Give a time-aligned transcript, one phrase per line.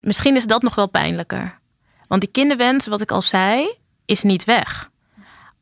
[0.00, 1.58] Misschien is dat nog wel pijnlijker.
[2.08, 4.90] Want die kinderwens, wat ik al zei, is niet weg.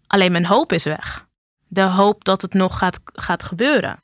[0.07, 1.26] Alleen mijn hoop is weg.
[1.67, 4.03] De hoop dat het nog gaat, gaat gebeuren.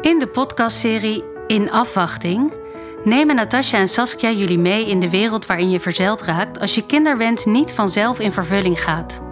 [0.00, 2.56] In de podcastserie In Afwachting
[3.04, 6.86] nemen Natasja en Saskia jullie mee in de wereld waarin je verzeild raakt als je
[6.86, 9.22] kinderwens niet vanzelf in vervulling gaat.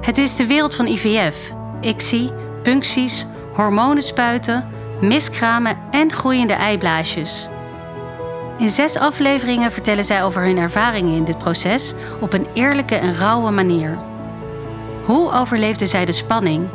[0.00, 1.50] Het is de wereld van IVF,
[1.80, 2.30] ICSI,
[2.62, 4.68] puncties, hormonen spuiten,
[5.00, 7.48] miskramen en groeiende eiblaasjes.
[8.58, 13.16] In zes afleveringen vertellen zij over hun ervaringen in dit proces op een eerlijke en
[13.16, 13.98] rauwe manier.
[15.04, 16.68] Hoe overleefden zij de spanning,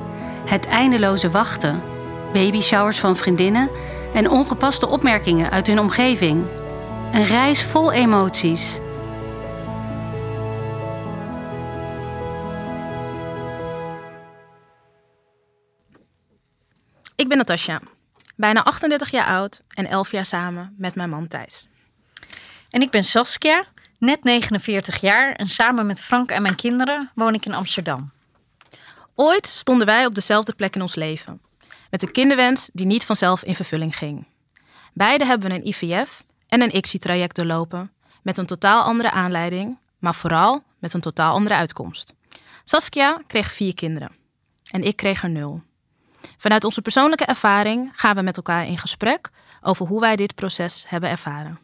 [0.45, 1.81] het eindeloze wachten,
[2.33, 3.69] babyshowers van vriendinnen
[4.13, 6.43] en ongepaste opmerkingen uit hun omgeving?
[7.11, 8.79] Een reis vol emoties.
[17.15, 17.79] Ik ben Natasja,
[18.39, 21.67] bijna 38 jaar oud en 11 jaar samen met mijn man Thijs.
[22.69, 23.65] En ik ben Saskia,
[23.97, 28.11] net 49 jaar en samen met Frank en mijn kinderen woon ik in Amsterdam.
[29.15, 31.41] Ooit stonden wij op dezelfde plek in ons leven,
[31.89, 34.27] met een kinderwens die niet vanzelf in vervulling ging.
[34.93, 40.63] Beide hebben een IVF en een ICSI-traject doorlopen, met een totaal andere aanleiding, maar vooral
[40.77, 42.13] met een totaal andere uitkomst.
[42.63, 44.11] Saskia kreeg vier kinderen
[44.71, 45.67] en ik kreeg er nul.
[46.37, 49.29] Vanuit onze persoonlijke ervaring gaan we met elkaar in gesprek
[49.61, 51.59] over hoe wij dit proces hebben ervaren.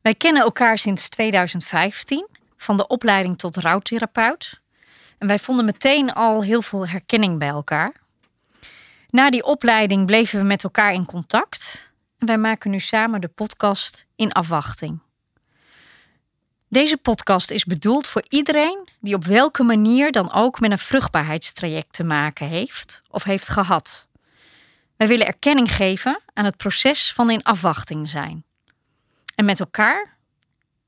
[0.00, 4.60] Wij kennen elkaar sinds 2015, van de opleiding tot rouwtherapeut.
[5.18, 7.92] En wij vonden meteen al heel veel herkenning bij elkaar.
[9.08, 11.92] Na die opleiding bleven we met elkaar in contact.
[12.18, 15.00] En wij maken nu samen de podcast In Afwachting.
[16.70, 21.92] Deze podcast is bedoeld voor iedereen die op welke manier dan ook met een vruchtbaarheidstraject
[21.92, 24.08] te maken heeft of heeft gehad.
[24.96, 28.44] Wij willen erkenning geven aan het proces van in afwachting zijn.
[29.34, 30.16] En met elkaar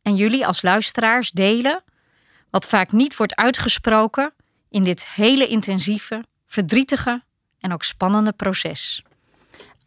[0.02, 1.82] en jullie als luisteraars delen
[2.50, 4.32] wat vaak niet wordt uitgesproken
[4.70, 7.22] in dit hele intensieve, verdrietige
[7.60, 9.02] en ook spannende proces.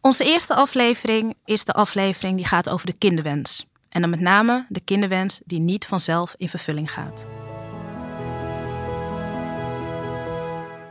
[0.00, 3.66] Onze eerste aflevering is de aflevering die gaat over de kinderwens.
[3.94, 7.28] En dan met name de kinderwens die niet vanzelf in vervulling gaat.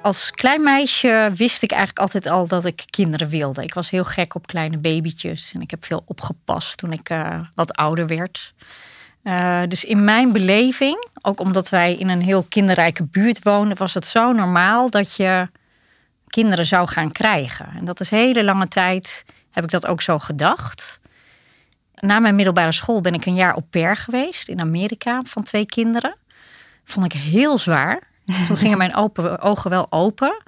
[0.02, 3.64] Als klein meisje wist ik eigenlijk altijd al dat ik kinderen wilde.
[3.64, 7.40] Ik was heel gek op kleine babytjes en ik heb veel opgepast toen ik uh,
[7.54, 8.54] wat ouder werd.
[9.24, 13.94] Uh, dus in mijn beleving, ook omdat wij in een heel kinderrijke buurt woonden, was
[13.94, 15.50] het zo normaal dat je
[16.28, 17.70] kinderen zou gaan krijgen.
[17.76, 21.02] En dat is hele lange tijd heb ik dat ook zo gedacht.
[22.04, 25.66] Na mijn middelbare school ben ik een jaar op pair geweest in Amerika van twee
[25.66, 26.16] kinderen.
[26.84, 28.02] Vond ik heel zwaar.
[28.48, 30.44] Toen gingen mijn open, ogen wel open.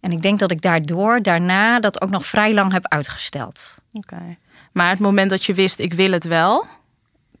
[0.00, 3.74] En ik denk dat ik daardoor daarna dat ook nog vrij lang heb uitgesteld.
[3.92, 4.36] Oké.
[4.72, 6.66] Maar het moment dat je wist, ik wil het wel,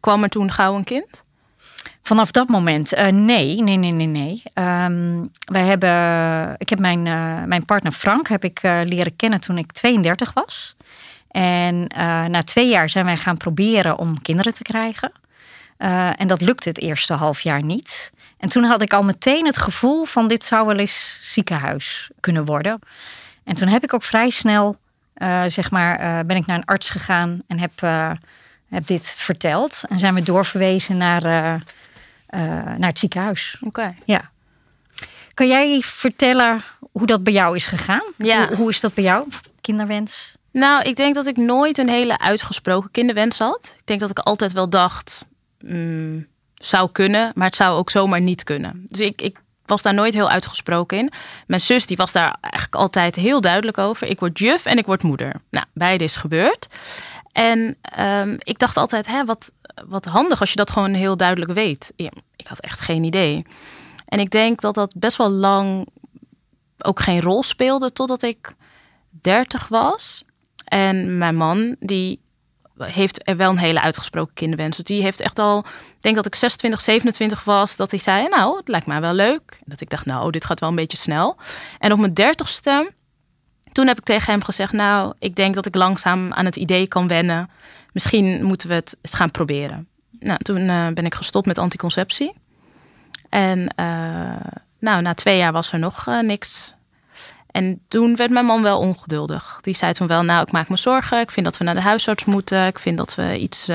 [0.00, 1.24] kwam er toen gauw een kind?
[2.02, 4.42] Vanaf dat moment, uh, nee, nee, nee, nee, nee.
[4.54, 9.40] Um, wij hebben, ik heb mijn, uh, mijn partner Frank heb ik uh, leren kennen
[9.40, 10.76] toen ik 32 was.
[11.34, 11.86] En
[12.30, 15.12] na twee jaar zijn wij gaan proberen om kinderen te krijgen.
[16.16, 18.12] en dat lukte het eerste half jaar niet.
[18.38, 22.44] En toen had ik al meteen het gevoel van dit zou wel eens ziekenhuis kunnen
[22.44, 22.78] worden.
[23.44, 24.76] En toen heb ik ook vrij snel,
[25.46, 27.80] zeg maar, ben ik naar een arts gegaan en heb
[28.68, 29.82] heb dit verteld.
[29.88, 31.22] En zijn we doorverwezen naar,
[32.78, 33.58] naar het ziekenhuis.
[33.60, 33.94] Oké.
[34.04, 34.30] Ja.
[35.34, 36.62] Kan jij vertellen
[36.92, 38.12] hoe dat bij jou is gegaan?
[38.16, 38.46] Ja.
[38.46, 39.28] Hoe, hoe, is dat bij jou?
[39.60, 40.36] Kinderwens?
[40.54, 43.74] Nou, ik denk dat ik nooit een hele uitgesproken kinderwens had.
[43.78, 45.24] Ik denk dat ik altijd wel dacht,
[45.58, 48.84] mm, zou kunnen, maar het zou ook zomaar niet kunnen.
[48.86, 51.12] Dus ik, ik was daar nooit heel uitgesproken in.
[51.46, 54.06] Mijn zus die was daar eigenlijk altijd heel duidelijk over.
[54.06, 55.34] Ik word juf en ik word moeder.
[55.50, 56.66] Nou, beide is gebeurd.
[57.32, 59.52] En um, ik dacht altijd, hè, wat,
[59.86, 61.92] wat handig als je dat gewoon heel duidelijk weet.
[62.36, 63.46] Ik had echt geen idee.
[64.06, 65.88] En ik denk dat dat best wel lang
[66.78, 68.54] ook geen rol speelde totdat ik
[69.10, 70.24] 30 was.
[70.64, 72.20] En mijn man, die
[72.78, 74.76] heeft er wel een hele uitgesproken kinderwens.
[74.76, 78.28] Dus die heeft echt al, ik denk dat ik 26, 27 was, dat hij zei,
[78.28, 79.60] nou, het lijkt mij wel leuk.
[79.64, 81.36] Dat ik dacht, nou, dit gaat wel een beetje snel.
[81.78, 82.92] En op mijn dertigste
[83.74, 86.86] toen heb ik tegen hem gezegd, nou, ik denk dat ik langzaam aan het idee
[86.88, 87.50] kan wennen.
[87.92, 89.88] Misschien moeten we het eens gaan proberen.
[90.18, 92.34] Nou, toen uh, ben ik gestopt met anticonceptie.
[93.28, 94.36] En uh,
[94.78, 96.73] nou, na twee jaar was er nog uh, niks.
[97.54, 99.58] En toen werd mijn man wel ongeduldig.
[99.60, 101.20] Die zei toen wel, nou, ik maak me zorgen.
[101.20, 102.66] Ik vind dat we naar de huisarts moeten.
[102.66, 103.68] Ik vind dat we iets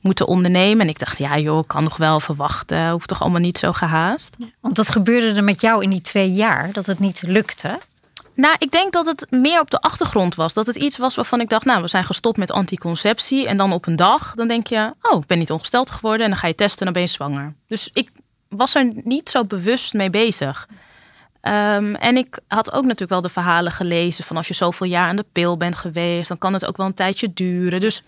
[0.00, 0.80] moeten ondernemen.
[0.80, 2.90] En ik dacht, ja joh, ik kan nog wel verwachten.
[2.90, 4.36] Hoeft toch allemaal niet zo gehaast.
[4.60, 7.78] Want wat gebeurde er met jou in die twee jaar dat het niet lukte?
[8.34, 10.54] Nou, ik denk dat het meer op de achtergrond was.
[10.54, 13.46] Dat het iets was waarvan ik dacht, nou, we zijn gestopt met anticonceptie.
[13.46, 16.24] En dan op een dag, dan denk je, oh, ik ben niet ongesteld geworden.
[16.24, 17.54] En dan ga je testen en dan ben je zwanger.
[17.66, 18.10] Dus ik
[18.48, 20.68] was er niet zo bewust mee bezig.
[21.40, 25.08] Ehm, en ik had ook natuurlijk wel de verhalen gelezen van als je zoveel jaar
[25.08, 27.80] aan de pil bent geweest, dan kan het ook wel een tijdje duren.
[27.80, 28.02] Dus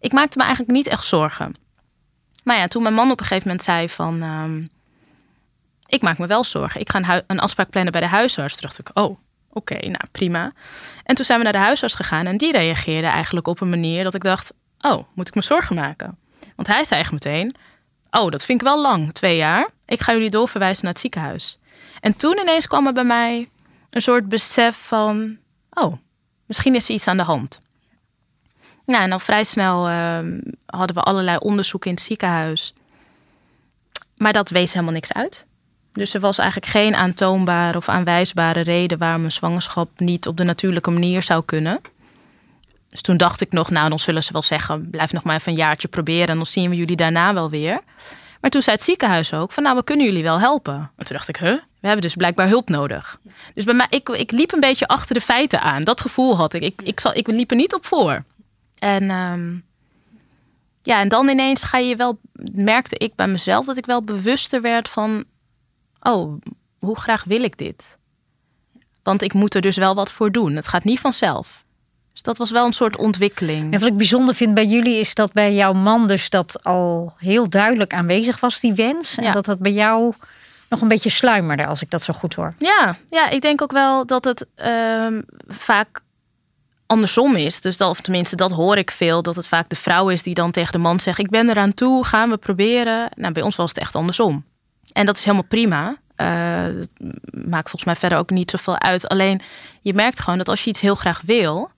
[0.00, 1.54] ik maakte me eigenlijk niet echt zorgen.
[2.44, 4.62] Maar ja, toen mijn man op een gegeven moment zei van, ehm,
[5.86, 6.80] ik maak me wel zorgen.
[6.80, 8.52] Ik ga een, afspraak plannen bij de huisarts.
[8.52, 9.18] Toen dacht ik, oh,
[9.50, 10.52] oké, nou prima.
[11.04, 14.04] En toen zijn we naar de huisarts gegaan en die reageerde eigenlijk op een manier
[14.04, 16.18] dat ik dacht, oh, moet ik me zorgen maken?
[16.56, 17.54] Want hij zei echt meteen,
[18.10, 19.68] oh, dat vind ik wel lang, twee jaar.
[19.86, 21.58] Ik ga jullie doorverwijzen naar het ziekenhuis.
[22.00, 23.48] En toen ineens kwam er bij mij
[23.90, 25.36] een soort besef van,
[25.70, 25.94] oh,
[26.46, 27.60] misschien is er iets aan de hand.
[28.86, 32.74] Nou, en al vrij snel ehm, hadden we allerlei onderzoeken in het ziekenhuis.
[34.16, 35.46] Maar dat wees helemaal niks uit.
[35.92, 40.44] Dus er was eigenlijk geen aantoonbare of aanwijsbare reden waarom een zwangerschap niet op de
[40.44, 41.80] natuurlijke manier zou kunnen.
[42.88, 45.52] Dus toen dacht ik nog, nou, dan zullen ze wel zeggen: blijf nog maar even
[45.52, 47.80] een jaartje proberen en dan zien we jullie daarna wel weer.
[48.40, 50.74] Maar toen zei het ziekenhuis ook van, nou, we kunnen jullie wel helpen.
[50.74, 51.52] En toen dacht ik, huh?
[51.52, 53.20] We hebben dus blijkbaar hulp nodig.
[53.54, 55.84] Dus bij mij, ik, ik liep een beetje achter de feiten aan.
[55.84, 56.62] Dat gevoel had ik.
[56.62, 58.24] Ik, ik, zal, ik liep er niet op voor.
[58.78, 59.54] En ehm,
[60.82, 62.18] ja, en dan ineens ga je wel,
[62.52, 65.24] merkte ik bij mezelf dat ik wel bewuster werd van,
[66.00, 66.40] oh,
[66.78, 67.98] hoe graag wil ik dit?
[69.02, 70.56] Want ik moet er dus wel wat voor doen.
[70.56, 71.64] Het gaat niet vanzelf.
[72.20, 73.72] Dus dat was wel een soort ontwikkeling.
[73.72, 77.14] En wat ik bijzonder vind bij jullie is dat bij jouw man dus dat al
[77.18, 79.16] heel duidelijk aanwezig was, die wens.
[79.16, 80.14] En dat dat bij jou
[80.68, 82.52] nog een beetje sluimerde, als ik dat zo goed hoor.
[82.58, 86.00] Ja, ja ik denk ook wel dat het ehm, vaak
[86.86, 87.60] andersom is.
[87.60, 89.22] Dus dat, of tenminste, dat hoor ik veel.
[89.22, 91.74] Dat het vaak de vrouw is die dan tegen de man zegt: Ik ben eraan
[91.74, 93.10] toe, gaan we proberen.
[93.16, 94.44] Nou, bij ons was het echt andersom.
[94.92, 95.96] En dat is helemaal prima.
[96.16, 96.26] Uh,
[97.30, 99.08] maakt volgens mij verder ook niet zoveel uit.
[99.08, 99.40] Alleen
[99.80, 101.70] je merkt gewoon dat als je iets heel graag wil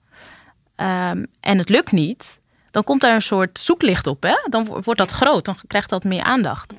[0.83, 2.41] um, en het lukt niet,
[2.71, 4.23] dan komt daar een soort zoeklicht op.
[4.23, 4.35] Hè?
[4.49, 6.73] Dan wordt dat groot, dan krijgt dat meer aandacht.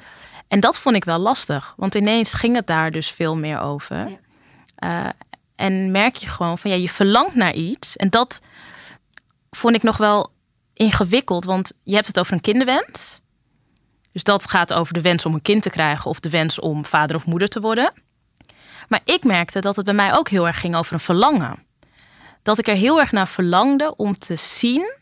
[0.48, 4.18] En dat vond ik wel lastig, want ineens ging het daar dus veel meer over.
[4.84, 5.08] Uh,
[5.56, 7.96] en merk je gewoon van ja, je verlangt naar iets.
[7.96, 8.40] En dat
[9.50, 10.32] vond ik nog wel
[10.72, 13.20] ingewikkeld, want je hebt het over een kinderwens.
[14.12, 16.84] Dus dat gaat over de wens om een kind te krijgen of de wens om
[16.84, 17.94] vader of moeder te worden.
[18.88, 21.63] Maar ik merkte dat het bij mij ook heel erg ging over een verlangen.
[22.44, 24.92] Dat ik er heel erg naar verlangde om te zien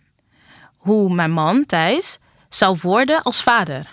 [0.76, 2.18] hoe mijn man Thijs
[2.48, 3.92] zou worden als vader.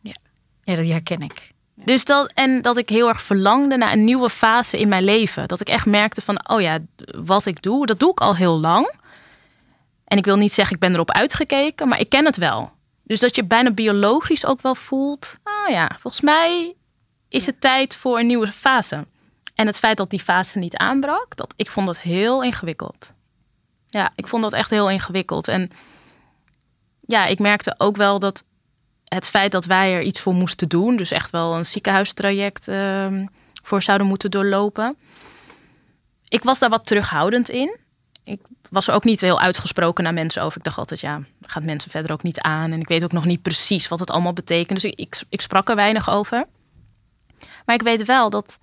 [0.00, 0.14] Ja,
[0.62, 1.52] ja dat herken ik.
[1.74, 5.48] Dus dat, en dat ik heel erg verlangde naar een nieuwe fase in mijn leven.
[5.48, 6.78] Dat ik echt merkte van, oh ja,
[7.16, 8.94] wat ik doe, dat doe ik al heel lang.
[10.04, 12.70] En ik wil niet zeggen, ik ben erop uitgekeken, maar ik ken het wel.
[13.02, 16.74] Dus dat je bijna biologisch ook wel voelt, oh ja, volgens mij
[17.28, 19.06] is het tijd voor een nieuwe fase.
[19.58, 23.12] En het feit dat die fase niet aanbrak, dat, ik vond dat heel ingewikkeld.
[23.86, 25.48] Ja, ik vond dat echt heel ingewikkeld.
[25.48, 25.70] En
[27.00, 28.44] ja, ik merkte ook wel dat
[29.04, 33.22] het feit dat wij er iets voor moesten doen, dus echt wel een ziekenhuistraject uh,
[33.62, 34.96] voor zouden moeten doorlopen.
[36.28, 37.76] Ik was daar wat terughoudend in.
[38.24, 38.40] Ik
[38.70, 40.58] was er ook niet heel uitgesproken naar mensen over.
[40.58, 42.72] Ik dacht altijd, ja, gaat mensen verder ook niet aan.
[42.72, 44.80] En ik weet ook nog niet precies wat het allemaal betekent.
[44.80, 46.46] Dus ik, ik, sprak er weinig over.
[47.64, 48.58] Maar ik weet wel dat,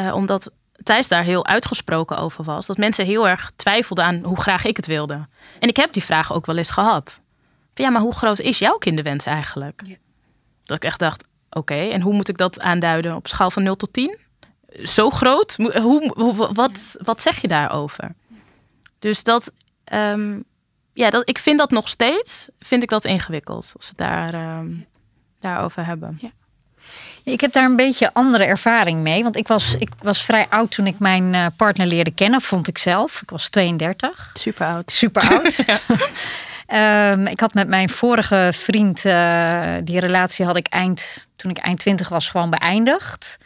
[0.00, 0.50] uh, omdat
[0.82, 4.76] Thijs daar heel uitgesproken over was, dat mensen heel erg twijfelden aan hoe graag ik
[4.76, 5.26] het wilde.
[5.60, 7.22] En ik heb die vraag ook wel eens gehad
[7.82, 9.82] ja, maar hoe groot is jouw kinderwens eigenlijk?
[9.86, 9.96] Ja.
[10.62, 13.76] Dat ik echt dacht, oké, en hoe moet ik dat aanduiden op schaal van 0
[13.76, 14.18] tot 10?
[14.82, 15.56] Zo groot?
[15.56, 18.14] Hoe, hoe, wat, wat zeg je daarover?
[18.98, 19.52] Dus dat,
[19.92, 20.44] um,
[20.92, 24.86] ja, dat, ik vind dat nog steeds, vind ik dat ingewikkeld als we daar, um,
[25.38, 26.18] daarover hebben.
[26.20, 26.30] Ja.
[27.24, 29.22] Ik heb daar een beetje andere ervaring mee.
[29.22, 32.68] Want ik was, ik was vrij oud toen ik mijn eh, partner leerde kennen, vond
[32.68, 33.22] ik zelf.
[33.22, 34.30] Ik was 32.
[34.34, 34.92] Super oud.
[34.92, 35.64] Super oud.
[37.18, 41.58] Um, ik had met mijn vorige vriend, uh, die relatie had ik eind, toen ik
[41.58, 43.38] eind twintig was, gewoon beëindigd.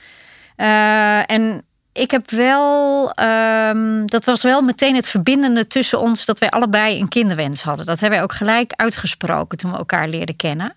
[0.56, 6.38] Uh, en ik heb wel, um, dat was wel meteen het verbindende tussen ons, dat
[6.38, 7.86] wij allebei een kinderwens hadden.
[7.86, 10.74] Dat hebben wij ook gelijk uitgesproken toen we elkaar leerden kennen.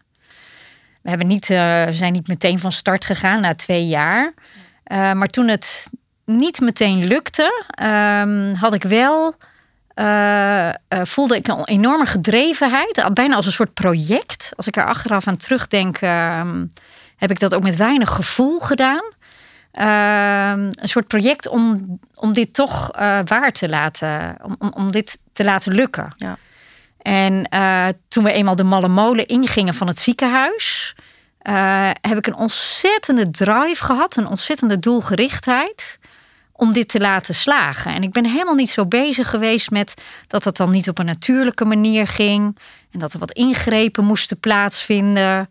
[1.01, 4.33] We hebben niet, uh, zijn niet meteen van start gegaan na twee jaar.
[4.89, 5.87] maar toen het
[6.25, 9.35] niet meteen lukte, um, had ik wel
[9.95, 10.69] uh,
[11.03, 14.51] voelde ik een enorme gedrevenheid, bijna als een soort project.
[14.55, 16.51] Als ik er achteraf aan terugdenk, uh,
[17.15, 19.03] heb ik dat ook met weinig gevoel gedaan.
[19.71, 22.91] Ehm, een soort project om, om dit toch
[23.25, 26.13] waar te laten, om, om dit te laten lukken.
[26.15, 26.37] Ja.
[27.01, 27.49] En
[28.07, 30.95] toen we eenmaal de malle molen ingingen van het ziekenhuis,
[32.01, 35.99] heb ik een ontzettende drive gehad, een ontzettende doelgerichtheid
[36.51, 37.93] om dit te laten slagen.
[37.93, 39.93] En ik ben helemaal niet zo bezig geweest met
[40.27, 42.57] dat het dan niet op een natuurlijke manier ging.
[42.91, 45.49] En dat er wat ingrepen moesten plaatsvinden.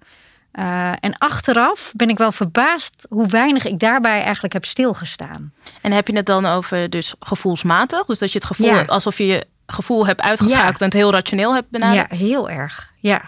[0.52, 5.52] Uh, en achteraf ben ik wel verbaasd hoe weinig ik daarbij eigenlijk heb stilgestaan.
[5.80, 8.04] En heb je het dan over dus gevoelsmatig?
[8.04, 11.12] Dus dat je het gevoel hebt alsof je je gevoel hebt uitgeschakeld en het heel
[11.12, 12.10] rationeel hebt benaderd?
[12.10, 12.92] Ja, heel erg.
[12.96, 13.22] Ja.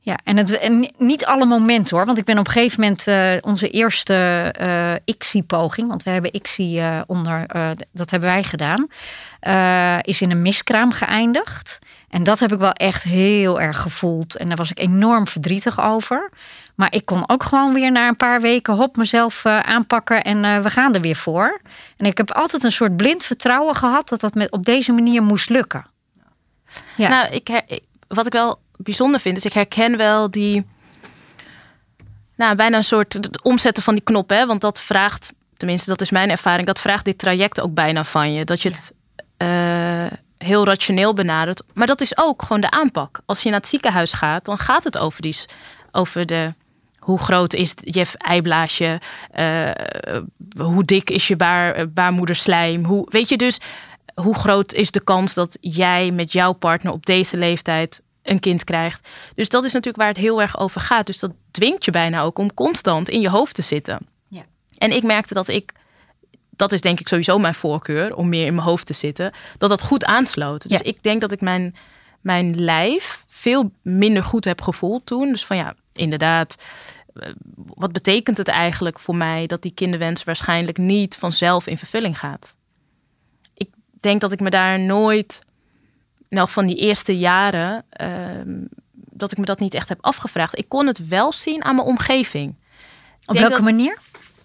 [0.00, 2.06] Ja, en, het, en niet alle momenten hoor.
[2.06, 6.34] Want ik ben op een gegeven moment uh, onze eerste uh, ICSI-poging, want we hebben
[6.34, 7.46] ICSI uh, onder,
[7.92, 8.88] dat hebben wij gedaan,
[10.02, 11.78] is in een miskraam geëindigd.
[12.08, 14.36] En dat heb ik wel echt heel erg gevoeld.
[14.36, 16.30] En daar was ik enorm verdrietig over.
[16.78, 20.70] Maar ik kon ook gewoon weer na een paar weken hop mezelf aanpakken en we
[20.70, 21.60] gaan er weer voor.
[21.96, 25.22] En ik heb altijd een soort blind vertrouwen gehad dat dat met, op deze manier
[25.22, 25.86] moest lukken.
[26.96, 27.08] Ja.
[27.08, 27.62] Nou, ik,
[28.08, 29.34] wat ik wel bijzonder vind.
[29.34, 30.66] Dus ik herken wel die.
[32.36, 34.30] Nou, bijna een soort het omzetten van die knop.
[34.30, 34.46] Hè?
[34.46, 36.66] Want dat vraagt, tenminste, dat is mijn ervaring.
[36.66, 38.44] Dat vraagt dit traject ook bijna van je.
[38.44, 38.92] Dat je het
[39.38, 41.62] uh, heel rationeel benadert.
[41.74, 43.20] Maar dat is ook gewoon de aanpak.
[43.26, 45.36] Als je naar het ziekenhuis gaat, dan gaat het over, die,
[45.92, 46.54] over de.
[47.08, 49.00] Hoe groot is je eiblaasje?
[49.38, 49.70] Uh,
[50.64, 52.84] hoe dik is je baar, baarmoederslijm?
[52.84, 53.60] Hoe, weet je dus,
[54.14, 58.64] hoe groot is de kans dat jij met jouw partner op deze leeftijd een kind
[58.64, 59.08] krijgt.
[59.34, 61.06] Dus dat is natuurlijk waar het heel erg over gaat.
[61.06, 63.98] Dus dat dwingt je bijna ook om constant in je hoofd te zitten.
[64.28, 64.44] Ja.
[64.78, 65.72] En ik merkte dat ik,
[66.50, 69.70] dat is denk ik sowieso mijn voorkeur om meer in mijn hoofd te zitten, dat
[69.70, 70.68] dat goed aansloot.
[70.68, 71.76] Dus ik denk dat ik mijn,
[72.20, 75.28] mijn lijf veel minder goed heb gevoeld toen.
[75.28, 76.64] Dus van ja, inderdaad, eh,
[77.54, 82.56] wat betekent het eigenlijk voor mij dat die kinderwens waarschijnlijk niet vanzelf in vervulling gaat?
[83.54, 83.68] Ik
[84.00, 85.40] denk dat ik me daar nooit
[86.28, 90.58] nou, van die eerste jaren, ehm, dat ik me dat niet echt heb afgevraagd.
[90.58, 92.54] Ik kon het wel zien aan mijn omgeving.
[93.26, 93.98] Op welke manier?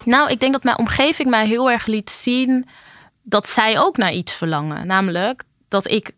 [0.04, 2.66] Nou, ik denk dat mijn omgeving mij heel erg liet zien
[3.22, 4.86] dat zij ook naar iets verlangen.
[4.86, 6.12] Namelijk dat ik,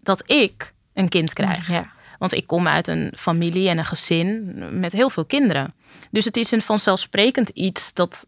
[0.00, 1.68] dat ik een kind krijg.
[1.68, 1.90] Ja.
[2.18, 5.74] Want ik kom uit een familie en een gezin met heel veel kinderen.
[6.12, 8.26] Dus het is een vanzelfsprekend iets dat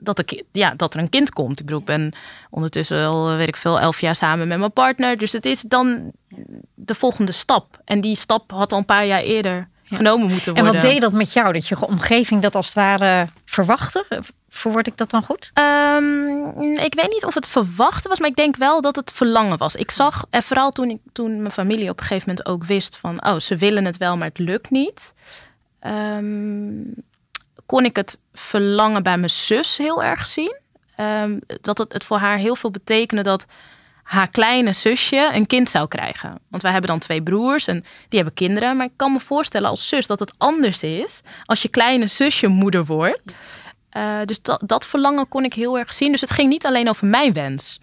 [0.00, 1.60] dat, ik, ja, dat er een kind komt.
[1.60, 2.12] Ik bedoel, ik ben
[2.50, 5.16] ondertussen al, weet ik veel, elf jaar samen met mijn partner.
[5.16, 6.12] Dus het is dan
[6.74, 7.80] de volgende stap.
[7.84, 10.72] En die stap had al een paar jaar eerder genomen moeten worden.
[10.72, 11.52] En wat deed dat met jou?
[11.52, 14.22] Dat je omgeving dat als het ware verwachtte?
[14.48, 15.50] Verwoord ik dat dan goed?
[15.54, 19.58] Um, ik weet niet of het verwachten was, maar ik denk wel dat het verlangen
[19.58, 19.76] was.
[19.76, 22.96] Ik zag, en vooral toen, ik, toen mijn familie op een gegeven moment ook wist
[22.96, 23.26] van...
[23.26, 25.14] oh, ze willen het wel, maar het lukt niet.
[25.86, 26.94] Um,
[27.70, 30.58] kon ik het verlangen bij mijn zus heel erg zien.
[30.96, 33.46] Um, dat het, het voor haar heel veel betekende dat
[34.02, 36.40] haar kleine zusje een kind zou krijgen.
[36.48, 38.76] Want wij hebben dan twee broers en die hebben kinderen.
[38.76, 42.46] Maar ik kan me voorstellen als zus dat het anders is als je kleine zusje
[42.46, 43.36] moeder wordt.
[43.96, 46.10] Uh, dus dat, verlangen kon ik heel erg zien.
[46.10, 47.80] Dus het ging niet alleen over mijn wens.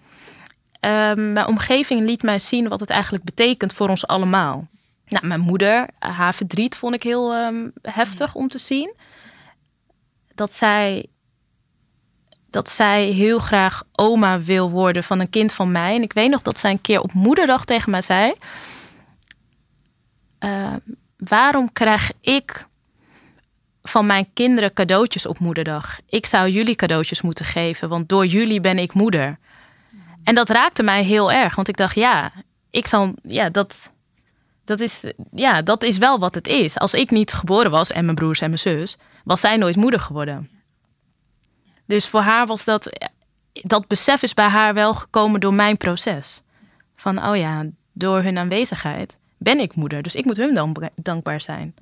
[0.80, 4.66] Um, mijn omgeving liet mij zien wat het eigenlijk betekent voor ons allemaal.
[5.06, 8.94] Nou, mijn moeder, haar verdriet vond ik heel um, heftig om te zien
[10.38, 11.06] dat zij,
[12.50, 15.94] dat zij heel graag oma wil worden van een kind van mij.
[15.94, 18.32] En ik weet nog dat zij een keer op moederdag tegen mij zei:
[20.44, 20.74] uh,
[21.16, 22.66] Waarom krijg ik
[23.82, 25.98] van mijn kinderen cadeautjes op moederdag?
[26.06, 29.38] Ik zou jullie cadeautjes moeten geven, want door jullie ben ik moeder.
[30.24, 32.32] En dat raakte mij heel erg, want ik dacht: ja,
[32.70, 33.90] ik zal, ja, dat
[34.68, 35.04] dat is,
[35.34, 36.78] ja, dat is wel wat het is.
[36.78, 38.96] Als ik niet geboren was en mijn broers en mijn zus,
[39.28, 40.50] was zij nooit moeder geworden.
[41.84, 43.08] Dus voor haar was dat,
[43.52, 46.42] dat besef is bij haar wel gekomen door mijn proces.
[46.96, 50.02] Van, oh ja, door hun aanwezigheid ben ik moeder.
[50.02, 51.74] Dus ik moet hun dan dankbaar zijn.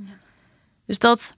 [0.87, 1.37] Dus dat,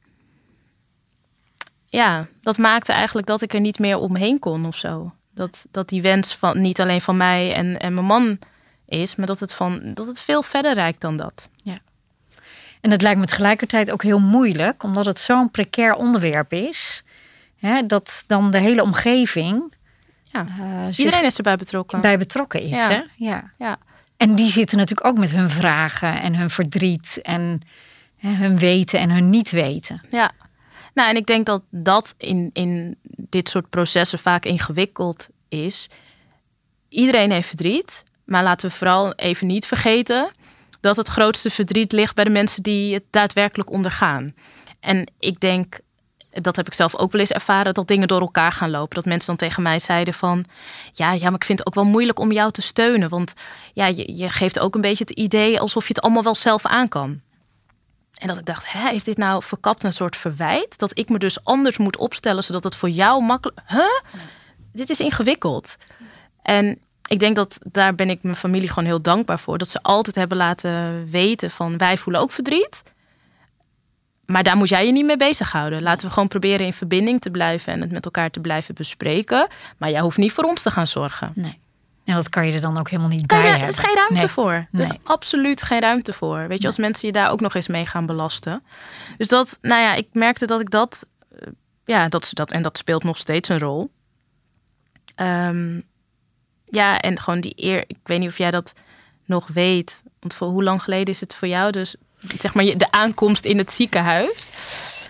[1.87, 5.12] ja, dat maakte eigenlijk dat ik er niet meer omheen kon of zo.
[5.35, 8.38] Dat, dat die wens van niet alleen van mij en, en mijn man
[8.87, 11.49] is, maar dat het, van, dat het veel verder reikt dan dat.
[11.57, 11.79] Ja.
[12.81, 17.05] En het lijkt me tegelijkertijd ook heel moeilijk, omdat het zo'n precair onderwerp is,
[17.59, 19.73] hè, dat dan de hele omgeving.
[20.25, 20.45] Ja.
[20.61, 22.01] Uh, Iedereen is erbij betrokken.
[22.01, 22.71] Bij betrokken is.
[22.71, 22.89] Ja.
[22.89, 23.03] Hè?
[23.17, 23.51] Ja.
[23.59, 23.79] ja.
[24.17, 27.61] En die zitten natuurlijk ook met hun vragen en hun verdriet en
[28.17, 30.01] hè, hun weten en hun niet weten.
[30.09, 30.31] Ja.
[30.95, 35.89] Nou, en ik denk dat dat in, in dit soort processen vaak ingewikkeld is.
[36.89, 38.05] Iedereen heeft verdriet.
[38.25, 40.31] Maar laten we vooral even niet vergeten
[40.81, 44.35] dat het grootste verdriet ligt bij de mensen die het daadwerkelijk ondergaan.
[44.81, 45.79] En ik denk,
[46.31, 48.95] dat heb ik zelf ook wel eens ervaren, dat dingen door elkaar gaan lopen.
[48.95, 50.45] Dat mensen dan tegen mij zeiden van,
[50.93, 53.09] ja, ja, maar ik vind het ook wel moeilijk om jou te steunen.
[53.09, 53.35] Want
[53.73, 56.67] ja, je, je geeft ook een beetje het idee alsof je het allemaal wel zelf
[56.67, 57.21] aan kan.
[58.15, 60.79] En dat ik dacht, hè, is dit nou verkapt een soort verwijt?
[60.79, 63.61] Dat ik me dus anders moet opstellen, zodat het voor jou makkelijk...
[63.67, 64.01] Huh?
[64.73, 65.77] dit is ingewikkeld.
[66.43, 69.59] En ik denk dat daar ben ik mijn familie gewoon heel dankbaar voor.
[69.59, 72.83] Dat ze altijd hebben laten weten van wij voelen ook verdriet.
[74.27, 75.83] Maar daar moet jij je niet mee bezighouden.
[75.83, 79.47] Laten we gewoon proberen in verbinding te blijven en het met elkaar te blijven bespreken.
[79.77, 81.33] Maar jij hoeft niet voor ons te gaan zorgen.
[81.35, 81.59] Nee.
[82.05, 84.15] Ja, dat kan je er dan ook helemaal niet Kan bij er is geen ruimte
[84.15, 84.29] Nee.
[84.29, 84.53] voor.
[84.53, 85.00] Er is Nee.
[85.05, 86.49] absoluut geen ruimte voor.
[86.49, 88.62] Weet je, als mensen je daar ook nog eens mee gaan belasten.
[89.17, 91.49] Dus dat, nou ja, ik merkte dat ik dat, eh,
[91.85, 93.91] ja, dat, dat en dat speelt nog steeds een rol.
[95.15, 95.81] Ehm,
[96.71, 97.85] ja, en gewoon die eer.
[97.87, 98.73] Ik weet niet of jij dat
[99.25, 100.03] nog weet.
[100.21, 101.71] Want voor hoe lang geleden is het voor jou?
[101.73, 101.95] Dus
[102.39, 104.51] zeg maar de aankomst in het ziekenhuis.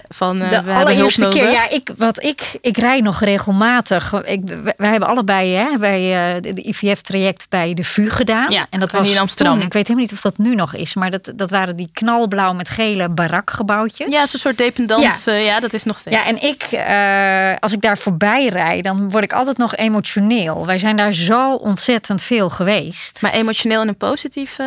[0.09, 1.41] Van eh, De we allereerste nodig.
[1.41, 4.13] keer, ja, ik, wat ik, ik rij nog regelmatig.
[4.25, 8.51] Ik, wij, wij hebben allebei hè, bij eh, de, IVF-traject bij de VU gedaan.
[8.51, 9.55] Ja, en dat was in Amsterdam.
[9.55, 11.89] toen, ik weet helemaal niet of dat nu nog is, maar dat, dat waren die
[11.93, 14.13] knalblauw met gele barakgebouwtjes.
[14.13, 15.31] Ja, een soort dependance.
[15.31, 15.37] Ja.
[15.37, 16.17] ja, dat is nog steeds.
[16.17, 20.67] Ja, en ik, eh, als ik daar voorbij rijd, dan word ik altijd nog emotioneel.
[20.67, 23.23] Wij zijn daar zo ontzettend veel geweest.
[23.23, 24.65] Maar emotioneel in een positieve.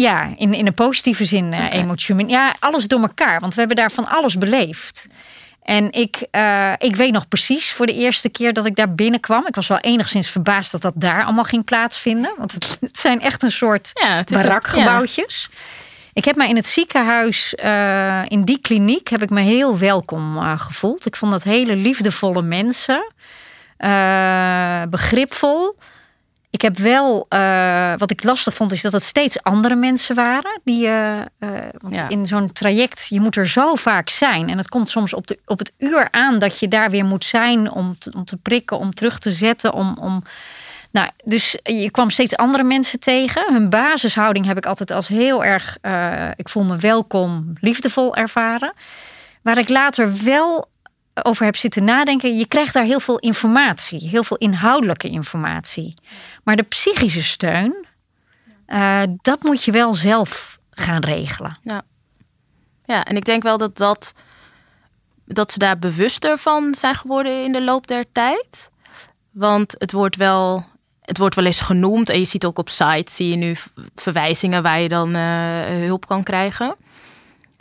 [0.00, 1.76] Ja, in, in een positieve zin eh, Oké.
[1.76, 2.28] emotioneel.
[2.28, 5.06] Ja, alles door elkaar, want we hebben daar van alles beleefd.
[5.62, 9.46] En ik, eh, ik weet nog precies voor de eerste keer dat ik daar binnenkwam.
[9.46, 12.34] Ik was wel enigszins verbaasd dat dat daar allemaal ging plaatsvinden.
[12.38, 15.48] Want het, het zijn echt een soort Ja, het is het- barakgebouwtjes.
[16.12, 20.38] Ik heb me in het ziekenhuis, eh, in die kliniek, heb ik me heel welkom
[20.58, 21.06] gevoeld.
[21.06, 23.12] Ik vond dat hele liefdevolle mensen,
[24.90, 25.76] begripvol.
[26.50, 30.60] Ik heb wel, eh, wat ik lastig vond, is dat het steeds andere mensen waren.
[30.64, 31.18] Die, eh,
[31.78, 32.08] want Ja.
[32.08, 34.48] in zo'n traject, je moet er zo vaak zijn.
[34.48, 37.24] En het komt soms op, de, op het uur aan dat je daar weer moet
[37.24, 39.72] zijn om te, om te prikken, om terug te zetten.
[39.72, 40.22] Om, om,
[40.90, 43.52] nou, dus je kwam steeds andere mensen tegen.
[43.52, 45.76] Hun basishouding heb ik altijd als heel erg,
[46.36, 48.72] ik voel me welkom, liefdevol ervaren.
[49.42, 50.68] Waar ik later wel
[51.22, 55.94] over heb zitten nadenken, je krijgt daar heel veel informatie, heel veel inhoudelijke informatie.
[56.44, 57.86] Maar de psychische steun,
[58.66, 61.58] eh, dat moet je wel zelf gaan regelen.
[62.84, 64.14] Ja, en ik denk wel dat, dat,
[65.24, 68.70] dat ze daar bewuster van zijn geworden in de loop der tijd.
[69.30, 70.66] Want het wordt wel,
[71.00, 72.08] het wordt wel eens genoemd.
[72.08, 73.56] En je ziet ook op sites, zie je nu
[73.94, 76.76] verwijzingen waar je dan eh, hulp kan krijgen.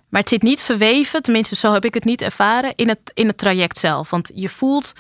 [0.10, 3.28] Maar het zit niet verweven, tenminste zo heb ik het niet ervaren, in het, in
[3.28, 4.10] het traject zelf.
[4.10, 4.94] Want je voelt...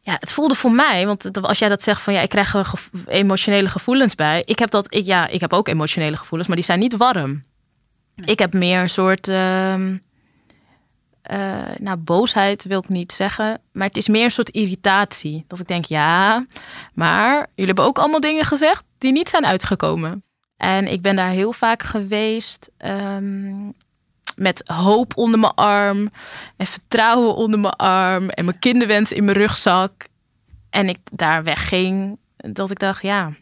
[0.00, 2.64] Ja, het voelde voor mij, want als jij dat zegt van ja, ik krijg er
[2.64, 4.42] gevo- emotionele gevoelens bij.
[4.44, 7.44] Ik heb dat, ik, ja, ik heb ook emotionele gevoelens, maar die zijn niet warm.
[8.16, 9.28] Ik heb meer een soort.
[9.28, 9.96] ehm,
[11.22, 13.60] eh, nou, boosheid wil ik niet zeggen.
[13.72, 15.44] Maar het is meer een soort irritatie.
[15.46, 16.46] Dat ik denk, ja,
[16.94, 20.24] maar jullie hebben ook allemaal dingen gezegd die niet zijn uitgekomen.
[20.62, 23.70] En ik ben daar heel vaak geweest ehm,
[24.36, 26.10] met hoop onder mijn arm
[26.56, 30.06] en vertrouwen onder mijn arm en mijn kinderwens in mijn rugzak.
[30.70, 33.32] En ik daar wegging, dat ik dacht, ja,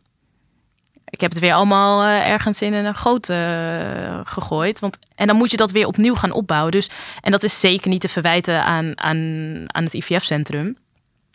[1.04, 4.78] ik heb het weer allemaal eh, ergens in een goot eh, gegooid.
[4.78, 6.72] Want, en dan moet je dat weer opnieuw gaan opbouwen.
[6.72, 9.18] Dus, en dat is zeker niet te verwijten aan, aan,
[9.66, 10.76] aan het IVF-centrum.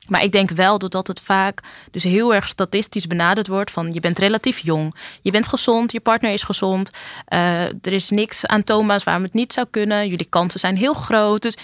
[0.08, 4.00] Maar ik denk wel dat het vaak dus heel erg statistisch benaderd wordt van je
[4.00, 6.92] bent relatief jong, je bent gezond, je partner is gezond,
[7.26, 10.94] eh, er is niks aan Thomas waarom het niet zou kunnen, jullie kansen zijn heel
[10.94, 11.42] groot.
[11.42, 11.58] Dus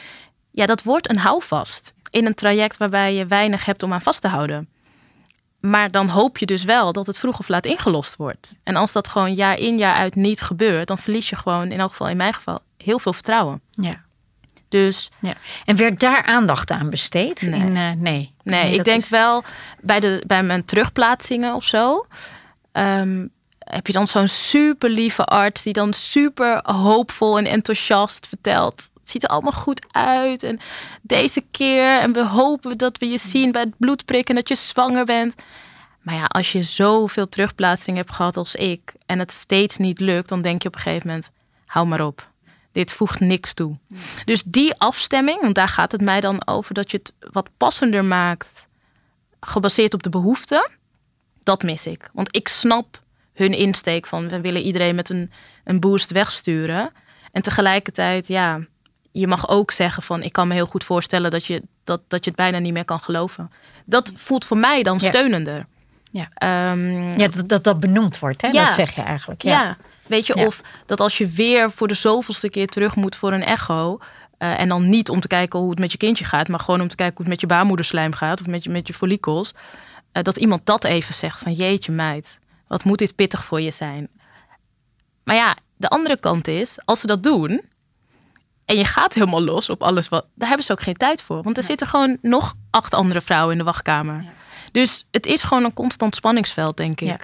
[0.51, 4.21] ja, dat wordt een houvast in een traject waarbij je weinig hebt om aan vast
[4.21, 4.69] te houden.
[5.59, 8.55] Maar dan hoop je dus wel dat het vroeg of laat ingelost wordt.
[8.63, 11.79] En als dat gewoon jaar in jaar uit niet gebeurt, dan verlies je gewoon, in
[11.79, 13.61] elk geval in mijn geval, heel veel vertrouwen.
[13.69, 14.03] Ja.
[14.71, 15.33] Dus Ja.
[15.65, 17.41] En werd daar aandacht aan besteed?
[17.41, 17.59] Nee.
[17.59, 18.33] In, eh, nee.
[18.43, 19.43] Nee, ik denk is- wel
[19.81, 22.05] bij, de, bij mijn terugplaatsingen of zo.
[22.71, 23.27] ehm,
[23.59, 28.89] heb je dan zo'n super lieve arts die dan super hoopvol en enthousiast vertelt.
[28.99, 30.43] Het ziet er allemaal goed uit.
[30.43, 30.59] En
[31.01, 31.99] deze keer.
[31.99, 35.35] En we hopen dat we je zien bij het bloedprikken dat je zwanger bent.
[36.01, 38.93] Maar ja, als je zoveel terugplaatsing hebt gehad als ik.
[39.05, 41.31] en het steeds niet lukt, dan denk je op een gegeven moment:
[41.65, 42.29] hou maar op.
[42.71, 43.77] Dit voegt niks toe.
[44.25, 48.05] Dus die afstemming, want daar gaat het mij dan over dat je het wat passender
[48.05, 48.65] maakt,
[49.39, 50.69] gebaseerd op de behoeften,
[51.43, 52.09] dat mis ik.
[52.13, 53.01] Want ik snap
[53.33, 55.31] hun insteek van we willen iedereen met een,
[55.63, 56.91] een boost wegsturen.
[57.31, 58.59] En tegelijkertijd, ja,
[59.11, 62.23] je mag ook zeggen van ik kan me heel goed voorstellen dat je, dat, dat
[62.23, 63.51] je het bijna niet meer kan geloven.
[63.85, 65.07] Dat voelt voor mij dan Ja.
[65.07, 65.65] steunender.
[66.11, 66.29] Ja.
[66.33, 68.47] Ehm, Ja, dat, dat dat benoemd wordt, hè?
[68.47, 68.65] Ja.
[68.65, 69.41] dat zeg je eigenlijk.
[69.41, 69.51] ja.
[69.63, 69.77] Ja.
[70.11, 70.45] Weet je, Ja.
[70.45, 73.97] of dat als je weer voor de zoveelste keer terug moet voor een echo.
[74.37, 76.81] eh, en dan niet om te kijken hoe het met je kindje gaat, maar gewoon
[76.81, 79.53] om te kijken hoe het met je baarmoederslijm gaat of met je, met je follicels.
[80.11, 83.71] eh, dat iemand dat even zegt van jeetje meid, wat moet dit pittig voor je
[83.71, 84.07] zijn.
[85.23, 87.61] Maar ja, de andere kant is, als ze dat doen
[88.65, 90.25] en je gaat helemaal los op alles wat.
[90.35, 91.41] Daar hebben ze ook geen tijd voor.
[91.43, 94.25] Want er zitten gewoon nog acht andere vrouwen in de wachtkamer.
[94.71, 97.09] Dus het is gewoon een constant spanningsveld, denk ik.
[97.09, 97.17] Ja.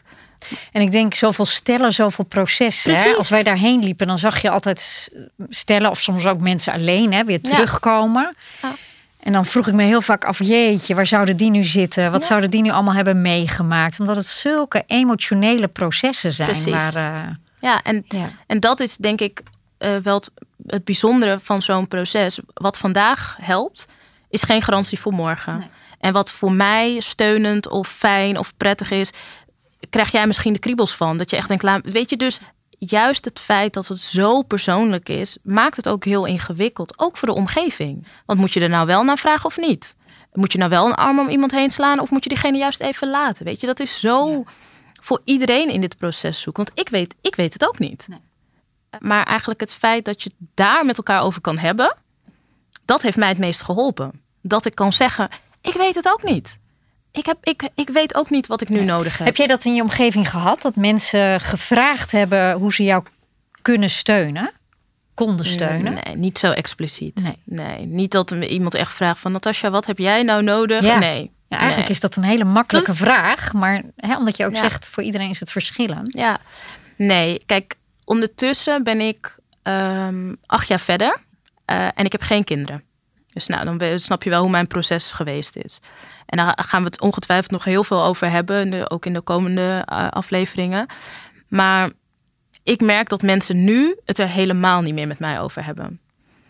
[0.71, 2.95] En ik denk zoveel stellen, zoveel processen.
[2.95, 3.13] Hè?
[3.13, 5.09] Als wij daarheen liepen, dan zag je altijd
[5.49, 8.35] stellen of soms ook mensen alleen hè, weer terugkomen.
[8.61, 8.75] Ja.
[9.19, 12.11] En dan vroeg ik me heel vaak af, jeetje, waar zouden die nu zitten?
[12.11, 12.27] Wat Ja.
[12.27, 13.99] zouden die nu allemaal hebben meegemaakt?
[13.99, 16.49] Omdat het zulke emotionele processen zijn.
[16.51, 16.71] Precies.
[16.93, 18.29] Waar, eh, Ja, en, ja.
[18.47, 19.41] en dat is denk ik
[19.77, 20.31] eh, wel het,
[20.67, 22.39] het bijzondere van zo'n proces.
[22.53, 23.87] Wat vandaag helpt,
[24.29, 25.57] is geen garantie voor morgen.
[25.57, 25.67] Nee.
[25.99, 29.11] En wat voor mij steunend of fijn of prettig is,
[29.89, 31.17] krijg jij misschien de kriebels van.
[31.17, 35.09] Dat je echt denkt, laat- weet je, dus juist het feit dat het zo persoonlijk
[35.09, 36.99] is, maakt het ook heel ingewikkeld.
[36.99, 38.07] Ook voor de omgeving.
[38.25, 39.95] Want moet je er nou wel naar vragen of niet?
[40.33, 42.81] Moet je nou wel een arm om iemand heen slaan of moet je diegene juist
[42.81, 43.45] even laten?
[43.45, 44.43] Weet je, dat is zo
[45.01, 46.63] voor iedereen in dit proces zoeken.
[46.65, 48.05] Want ik weet, ik weet het ook niet.
[48.07, 48.19] Nee.
[48.99, 51.95] Maar eigenlijk het feit dat je het daar met elkaar over kan hebben,
[52.85, 54.21] dat heeft mij het meest geholpen.
[54.41, 55.29] Dat ik kan zeggen,
[55.61, 56.57] ik weet het ook niet.
[57.17, 59.27] Ik, heb, ik, ik weet ook niet wat ik nu nodig heb.
[59.27, 60.61] Heb jij dat in je omgeving gehad?
[60.61, 63.03] Dat mensen gevraagd hebben hoe ze jou
[63.61, 64.51] kunnen steunen?
[65.13, 65.97] Konden steunen?
[66.03, 67.23] Nee, niet zo expliciet.
[67.23, 67.37] Nee.
[67.67, 67.85] Nee.
[67.85, 69.31] niet dat iemand echt vraagt van...
[69.31, 70.83] Natasja, wat heb jij nou nodig?
[70.83, 70.97] Ja.
[70.97, 71.31] Nee.
[71.47, 71.95] Ja, eigenlijk Nee.
[71.97, 73.53] is dat een hele makkelijke is- vraag.
[73.53, 76.13] Maar hè, omdat je ook zegt, voor iedereen is het verschillend.
[76.13, 76.37] Ja,
[76.95, 77.41] nee.
[77.45, 81.17] Kijk, ondertussen ben ik ehm, acht jaar verder
[81.65, 82.83] eh, en ik heb geen kinderen.
[83.37, 85.79] Dus nou, dan snap je wel hoe mijn proces geweest is.
[86.25, 89.83] En daar gaan we het ongetwijfeld nog heel veel over hebben, ook in de komende
[89.85, 90.87] eh, afleveringen.
[91.47, 91.89] Maar
[92.63, 95.99] ik merk dat mensen nu het er helemaal niet meer met mij over hebben.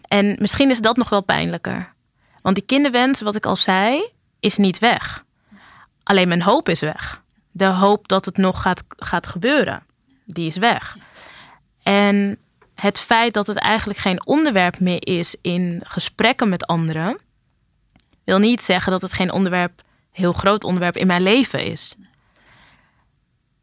[0.02, 1.94] En misschien is dat nog wel pijnlijker.
[2.42, 5.26] Want die kinderwens, wat ik al zei, is niet weg.
[6.04, 7.24] Alleen mijn hoop is weg.
[7.52, 9.84] De hoop dat het nog gaat, gaat gebeuren,
[10.26, 10.98] die is weg.
[11.84, 12.38] En
[12.82, 17.18] het feit dat het eigenlijk geen onderwerp meer is in gesprekken met anderen,
[18.24, 21.96] wil niet zeggen dat het geen onderwerp, heel groot onderwerp in mijn leven is.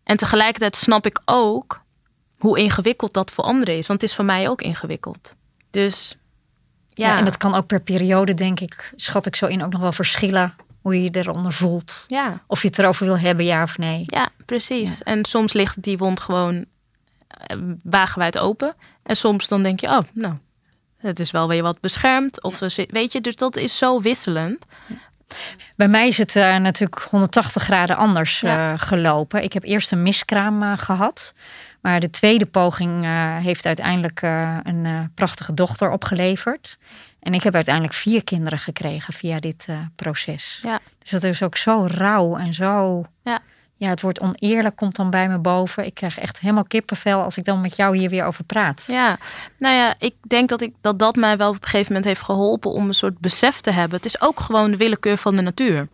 [0.04, 1.82] En tegelijkertijd snap ik ook
[2.38, 5.34] hoe ingewikkeld dat voor anderen is, want het is voor mij ook ingewikkeld.
[5.70, 6.16] Dus
[6.88, 7.18] ja, Ja.
[7.18, 9.92] en dat kan ook per periode, denk ik, schat ik zo in, ook nog wel
[9.92, 10.54] verschillen.
[10.80, 12.04] Hoe je je eronder voelt.
[12.08, 12.42] ja.
[12.46, 14.00] Of je het erover wil hebben, ja of nee.
[14.04, 15.02] Ja, precies.
[15.02, 16.64] En soms ligt die wond gewoon
[17.28, 18.74] eh, wagenwijd open.
[19.04, 20.34] En soms dan denk je, oh, nou,
[20.98, 22.42] het is wel weer wat beschermd.
[22.42, 22.58] Of
[22.90, 24.64] weet je, dus dat is zo wisselend.
[25.76, 28.72] Bij mij is het eh, natuurlijk 180 graden anders Ja.
[28.72, 29.42] eh, gelopen.
[29.42, 31.32] Ik heb eerst een miskraam eh, gehad.
[31.80, 36.76] Maar de tweede poging eh, heeft uiteindelijk eh, een eh, prachtige dochter opgeleverd.
[37.20, 40.60] En ik heb uiteindelijk vier kinderen gekregen via dit eh, proces.
[40.62, 40.80] Ja.
[40.98, 43.04] Dus dat is ook zo rauw en zo.
[43.24, 43.38] Ja.
[43.76, 45.86] Ja, het woord oneerlijk komt dan bij me boven.
[45.86, 48.84] Ik krijg echt helemaal kippenvel als ik dan met jou hier weer over praat.
[48.86, 49.18] Ja,
[49.58, 52.20] nou ja, ik denk dat, ik, dat dat mij wel op een gegeven moment heeft
[52.22, 53.96] geholpen om een soort besef te hebben.
[53.96, 55.88] Het is ook gewoon de willekeur van de natuur.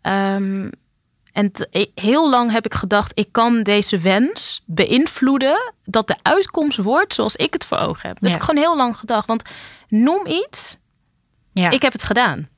[0.00, 0.70] Ehm,
[1.32, 6.78] en ik- heel lang heb ik gedacht, ik kan deze wens beïnvloeden dat de uitkomst
[6.78, 8.20] wordt zoals ik het voor ogen heb.
[8.20, 8.28] Dat Ja.
[8.30, 9.26] heb ik gewoon heel lang gedacht.
[9.26, 9.42] Want
[9.88, 10.76] noem iets,
[11.52, 11.70] Ja.
[11.70, 12.48] ik heb het gedaan.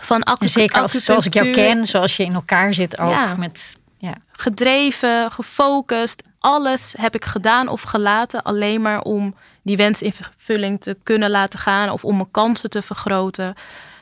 [0.00, 3.10] Van acu- zeker als, zoals ik jou ken, zoals je in elkaar zit ook.
[3.10, 3.34] Ja.
[3.36, 4.14] Met, ja.
[4.32, 6.22] gedreven, gefocust.
[6.38, 11.30] Alles heb ik gedaan of gelaten alleen maar om die wens in vervulling te kunnen
[11.30, 13.54] laten gaan of om mijn kansen te vergroten.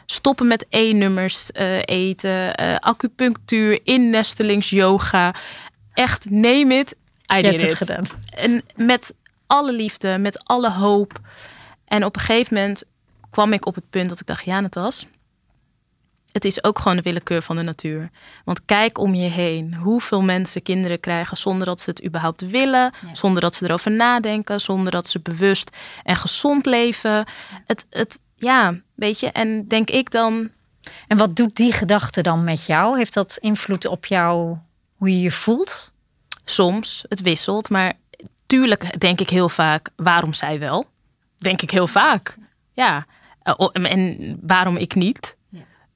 [0.07, 5.35] Stoppen met E-nummers eh, eten, eh, acupunctuur, innestelings yoga.
[5.93, 6.71] Echt, neem.
[6.71, 6.85] I Je
[7.27, 7.75] hebt het it.
[7.75, 8.05] gedaan.
[8.35, 9.15] En met
[9.47, 11.21] alle liefde, met alle hoop.
[11.85, 12.83] En op een gegeven moment
[13.31, 15.07] kwam ik op het punt dat ik dacht, ja, Natas,
[16.33, 18.11] het is ook gewoon de willekeur van de natuur.
[18.45, 22.93] Want kijk om je heen hoeveel mensen kinderen krijgen zonder dat ze het überhaupt willen,
[23.13, 27.27] zonder dat ze erover nadenken, zonder dat ze bewust en gezond leven.
[27.67, 30.51] Het, het, ja, weet je, en denk ik dan,
[31.09, 32.97] En wat doet die gedachte dan met jou?
[32.97, 34.57] Heeft dat invloed op jou,
[34.97, 35.91] hoe je je voelt?
[36.45, 37.93] soms, het wisselt, maar
[38.47, 40.85] tuurlijk denk ik heel vaak, waarom zij wel?
[41.37, 42.37] Denk ik heel vaak.
[42.73, 43.07] Ja,
[43.43, 45.37] Eh, en waarom ik niet?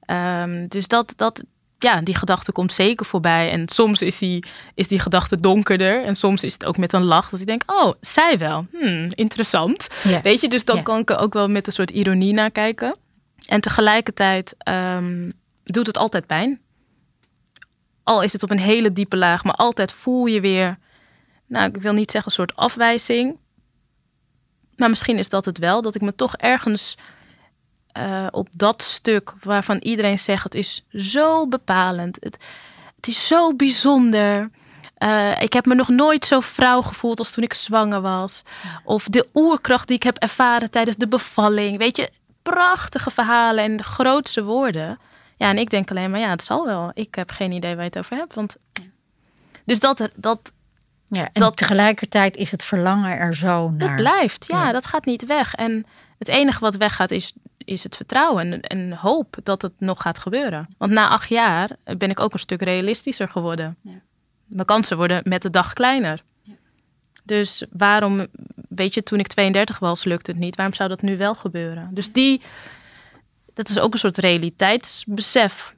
[0.07, 1.43] Ehm, dus dat, dat,
[1.77, 3.51] ja, die gedachte komt zeker voorbij.
[3.51, 4.43] En soms is die,
[4.75, 6.03] is die gedachte donkerder.
[6.03, 8.67] En soms is het ook met een lach dat ik denk, oh, zij wel.
[8.71, 9.87] Hmm, interessant.
[10.23, 12.95] Weet je, dus dan kan ik er ook wel met een soort ironie naar kijken.
[13.47, 15.31] En tegelijkertijd ehm,
[15.63, 16.61] doet het altijd pijn.
[18.03, 20.77] Al is het op een hele diepe laag, maar altijd voel je weer,
[21.47, 23.37] nou, ik wil niet zeggen een soort afwijzing.
[24.75, 26.95] Maar misschien is dat het wel, dat ik me toch ergens
[27.97, 32.37] eh, op dat stuk waarvan iedereen zegt het is zo bepalend, het,
[32.95, 34.49] het is zo bijzonder.
[34.95, 38.41] Eh, ik heb me nog nooit zo vrouw gevoeld als toen ik zwanger was.
[38.83, 41.77] Of de oerkracht die ik heb ervaren tijdens de bevalling.
[41.77, 42.09] Weet je,
[42.41, 44.99] prachtige verhalen en de grootste woorden.
[45.37, 46.91] Ja, en ik denk alleen maar, ja, het zal wel.
[46.93, 48.35] Ik heb geen idee waar je het over hebt.
[48.35, 48.55] Want...
[49.65, 50.51] Dus dat, dat,
[51.05, 53.87] ja, en dat, tegelijkertijd is het verlangen er zo naar.
[53.87, 55.55] Het blijft, ja, dat gaat niet weg.
[55.55, 55.85] En
[56.17, 57.33] het enige wat weggaat is,
[57.67, 60.67] is het vertrouwen en, hoop dat het nog gaat gebeuren.
[60.77, 63.77] Want na acht jaar ben ik ook een stuk realistischer geworden.
[63.81, 64.01] Ja.
[64.45, 66.23] Mijn kansen worden met de dag kleiner.
[66.41, 66.53] Ja.
[67.23, 68.27] Dus waarom,
[68.69, 70.55] weet je, toen ik 32 was, lukte het niet.
[70.55, 71.89] Waarom zou dat nu wel gebeuren?
[71.91, 72.41] Dus die,
[73.53, 75.75] dat is ook een soort realiteitsbesef.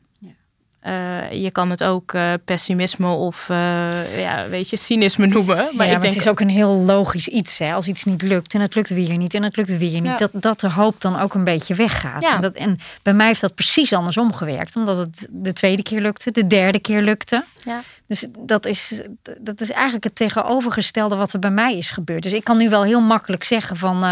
[0.83, 5.55] Uh, je kan het ook uh, pessimisme of uh, ja, weet je, cynisme noemen.
[5.55, 6.03] Maar, ja, ik maar denk...
[6.03, 7.57] het is ook een heel logisch iets.
[7.57, 7.73] Hè?
[7.73, 10.11] Als iets niet lukt en het lukt weer niet en het lukt weer niet.
[10.11, 10.15] Ja.
[10.15, 12.21] Dat, dat de hoop dan ook een beetje weggaat.
[12.21, 12.35] Ja.
[12.35, 14.75] En, dat, en bij mij heeft dat precies andersom gewerkt.
[14.75, 17.43] Omdat het de tweede keer lukte, de derde keer lukte.
[17.63, 17.81] Ja.
[18.07, 19.01] Dus dat is,
[19.39, 22.23] dat is eigenlijk het tegenovergestelde wat er bij mij is gebeurd.
[22.23, 24.03] Dus ik kan nu wel heel makkelijk zeggen van...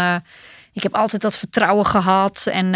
[0.72, 2.74] ik heb altijd dat vertrouwen gehad en...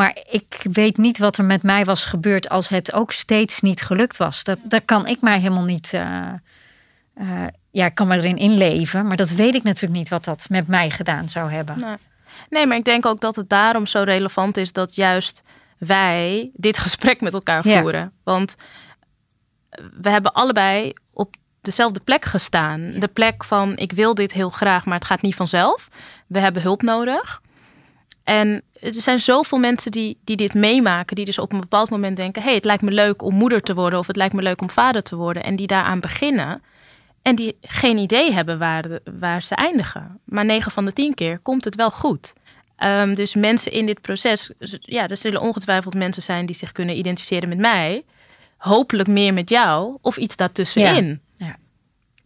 [0.00, 3.82] Maar ik weet niet wat er met mij was gebeurd als het ook steeds niet
[3.82, 4.44] gelukt was.
[4.44, 5.92] Dat, daar kan ik mij helemaal niet.
[5.92, 6.28] Uh,
[7.20, 9.06] uh, ja, ik kan me erin inleven.
[9.06, 11.80] Maar dat weet ik natuurlijk niet wat dat met mij gedaan zou hebben.
[11.80, 11.96] Nee.
[12.48, 15.42] nee, maar ik denk ook dat het daarom zo relevant is dat juist
[15.78, 18.00] wij dit gesprek met elkaar voeren.
[18.00, 18.10] Ja.
[18.24, 18.56] Want
[20.00, 22.92] we hebben allebei op dezelfde plek gestaan.
[22.98, 25.88] De plek van ik wil dit heel graag, maar het gaat niet vanzelf.
[26.26, 27.40] We hebben hulp nodig.
[28.30, 32.16] En er zijn zoveel mensen die, die dit meemaken, die dus op een bepaald moment
[32.16, 34.62] denken: hey, het lijkt me leuk om moeder te worden of het lijkt me leuk
[34.62, 35.42] om vader te worden.
[35.42, 36.62] En die daaraan beginnen
[37.22, 40.20] en die geen idee hebben waar, de, waar ze eindigen.
[40.24, 42.32] Maar 9 van de 10 keer komt het wel goed.
[42.78, 46.98] Um, dus mensen in dit proces, ja, er zullen ongetwijfeld mensen zijn die zich kunnen
[46.98, 48.04] identificeren met mij.
[48.56, 51.20] Hopelijk meer met jou of iets daartussenin.
[51.34, 51.46] Ja.
[51.46, 51.56] Ja.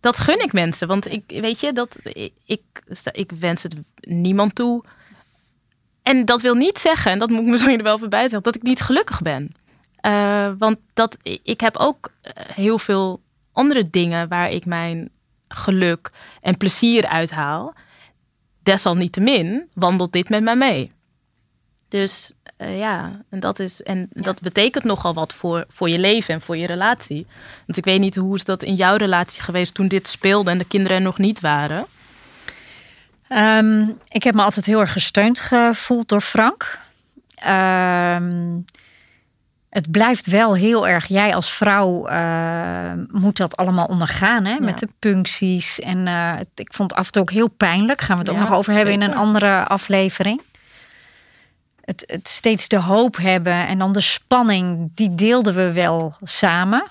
[0.00, 2.62] Dat gun ik mensen, want ik weet je dat ik, ik,
[3.12, 4.84] ik wens het niemand toe
[6.04, 8.54] en dat wil niet zeggen, en dat moet ik misschien er wel voorbij zeggen, dat
[8.54, 9.54] ik niet gelukkig ben.
[10.06, 12.12] Uh, want dat, ik heb ook
[12.54, 15.10] heel veel andere dingen waar ik mijn
[15.48, 17.74] geluk en plezier uithaal.
[18.62, 20.92] Desalniettemin wandelt dit met mij mee.
[21.88, 24.22] Dus uh, ja, en dat, is, en ja.
[24.22, 27.26] dat betekent nogal wat voor, voor je leven en voor je relatie.
[27.66, 30.58] Want ik weet niet hoe is dat in jouw relatie geweest toen dit speelde en
[30.58, 31.86] de kinderen er nog niet waren.
[33.28, 36.78] Um, ik heb me altijd heel erg gesteund gevoeld door Frank.
[37.46, 38.64] Um,
[39.74, 41.06] het blijft wel heel erg.
[41.06, 44.44] Jij als vrouw uh, moet dat allemaal ondergaan.
[44.44, 44.52] Hè?
[44.52, 44.58] Ja.
[44.60, 45.80] Met de puncties.
[45.80, 48.00] En uh, ik vond het af en toe ook heel pijnlijk.
[48.00, 48.88] Gaan we het ja, ook nog over zeker.
[48.88, 50.42] hebben in een andere aflevering.
[51.80, 56.84] Het, het steeds de hoop hebben en dan de spanning, die deelden we wel samen.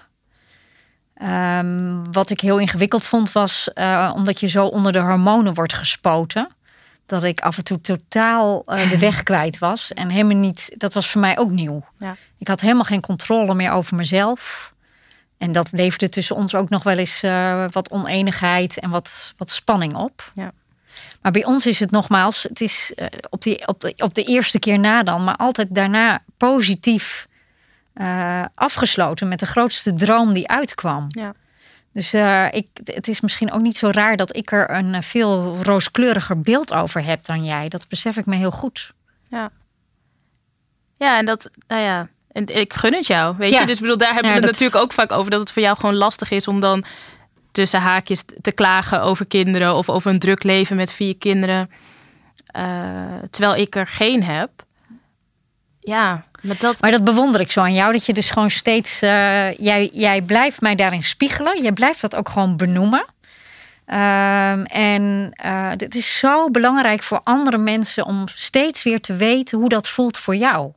[1.21, 5.73] Um, wat ik heel ingewikkeld vond was uh, omdat je zo onder de hormonen wordt
[5.73, 6.49] gespoten.
[7.05, 9.93] Dat ik af en toe totaal uh, de weg kwijt was.
[9.93, 11.85] En helemaal niet, dat was voor mij ook nieuw.
[11.97, 12.15] Ja.
[12.37, 14.73] Ik had helemaal geen controle meer over mezelf.
[15.37, 19.51] En dat leverde tussen ons ook nog wel eens uh, wat oneenigheid en wat, wat
[19.51, 20.31] spanning op.
[20.35, 20.51] Ja.
[21.21, 22.93] Maar bij ons is het nogmaals, het is
[23.29, 27.27] op, die, op, de, op de eerste keer na dan, maar altijd daarna positief
[27.95, 31.05] uh, afgesloten met de grootste droom die uitkwam.
[31.07, 31.33] Ja.
[31.93, 35.01] Dus uh, ik, het is misschien ook niet zo raar dat ik er een eh,
[35.01, 37.69] veel rooskleuriger beeld over heb dan jij.
[37.69, 38.93] Dat besef ik me heel goed.
[39.27, 39.51] Ja,
[40.97, 43.37] ja en dat, nou ja, en ik gun het jou.
[43.37, 43.59] Weet ja.
[43.59, 44.59] je, dus bedoel, daar hebben ja, we het dat...
[44.59, 46.83] natuurlijk ook vaak over dat het voor jou gewoon lastig is om dan
[47.51, 51.69] tussen haakjes te klagen over kinderen of over een druk leven met vier kinderen.
[52.57, 52.63] Uh,
[53.29, 54.49] terwijl ik er geen heb.
[55.79, 56.81] Ja, maar dat...
[56.81, 57.91] maar dat bewonder ik zo aan jou.
[57.91, 59.01] Dat je dus gewoon steeds...
[59.01, 61.63] Uh, jij, jij blijft mij daarin spiegelen.
[61.63, 63.05] Je blijft dat ook gewoon benoemen.
[63.87, 68.05] Um, en uh, het is zo belangrijk voor andere mensen...
[68.05, 70.71] om steeds weer te weten hoe dat voelt voor jou.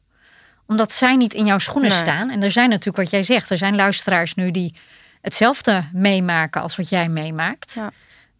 [0.67, 1.99] Omdat zij niet in jouw schoenen nee.
[1.99, 2.31] staan.
[2.31, 3.51] En er zijn natuurlijk wat jij zegt.
[3.51, 4.75] Er zijn luisteraars nu die
[5.21, 6.63] hetzelfde meemaken...
[6.63, 7.75] als wat jij meemaakt.
[7.75, 7.91] Ja.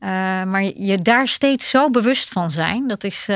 [0.01, 2.89] Uh, maar je daar steeds zo bewust van zijn...
[2.89, 3.29] dat is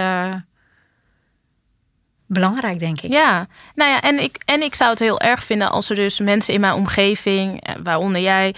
[2.32, 3.12] belangrijk, denk ik.
[3.12, 6.18] Ja, nou ja, en ik, en ik zou het heel erg vinden als er dus
[6.18, 8.54] mensen in mijn omgeving, eh, waaronder jij,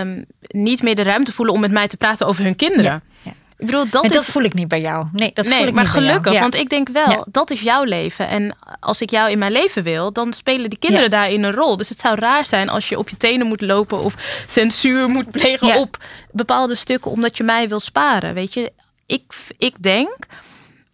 [0.00, 2.84] um, niet meer de ruimte voelen om met mij te praten over hun kinderen.
[2.84, 3.30] Ja, ja.
[3.58, 4.28] Ik bedoel, dat, en dat is...
[4.28, 5.06] voel ik niet bij jou.
[5.12, 6.40] Nee, dat nee, voel ik maar niet gelukkig, ja.
[6.40, 8.28] want ik denk wel, dat is jouw leven.
[8.28, 11.76] En als ik jou in mijn leven wil, dan spelen die kinderen daarin een rol.
[11.76, 15.30] Dus het zou raar zijn als je op je tenen moet lopen of censuur moet
[15.30, 15.96] plegen op
[16.30, 18.34] bepaalde stukken, omdat je mij wil sparen.
[18.34, 18.72] Weet je,
[19.06, 19.22] ik,
[19.58, 20.16] ik denk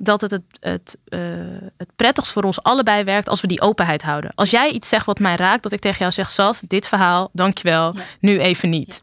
[0.03, 1.21] dat het het, het, uh,
[1.77, 4.33] het prettigst voor ons allebei werkt als we die openheid houden.
[4.35, 7.31] Als jij iets zegt wat mij raakt, dat ik tegen jou zeg, Sas, dit verhaal,
[7.33, 8.03] dankjewel, ja.
[8.21, 9.01] nu even niet.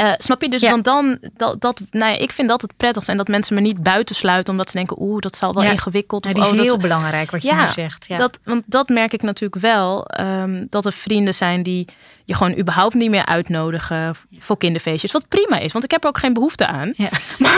[0.00, 0.48] Uh, snap je?
[0.48, 0.70] Dus Ja.
[0.70, 3.08] want dan, dat, dat, nou ja, ik vind dat het prettigst.
[3.08, 5.70] En dat mensen me niet buitensluiten omdat ze denken, oeh, dat zal wel Ja.
[5.70, 6.24] ingewikkeld.
[6.24, 8.06] Ja, die is oh, dat- heel belangrijk wat je nu zegt.
[8.08, 8.16] Ja.
[8.16, 10.06] Dat, want dat merk ik natuurlijk wel.
[10.06, 11.88] ehm, dat er vrienden zijn die
[12.24, 15.12] je gewoon überhaupt niet meer uitnodigen voor kinderfeestjes.
[15.12, 16.92] Wat prima is, want ik heb er ook geen behoefte aan.
[16.96, 17.08] ja.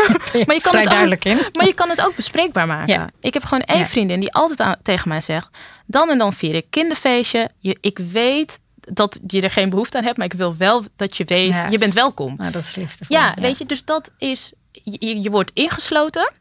[0.47, 1.39] Maar je kan het ook- in.
[1.53, 2.95] Maar je kan het ook bespreekbaar maken.
[2.95, 3.09] Ja.
[3.21, 5.49] Ik heb gewoon één vriendin die altijd aan- tegen mij zegt:
[5.87, 7.51] dan en dan vier ik kinderfeestje.
[7.59, 8.59] Je, ik weet
[8.91, 11.69] dat je er geen behoefte aan hebt, maar ik wil wel dat je weet, Ja,
[11.69, 12.35] je bent welkom.
[12.37, 13.17] Nou, dat is liefdevol.
[13.17, 16.33] Ja, weet je, dus dat is, je, je wordt ingesloten.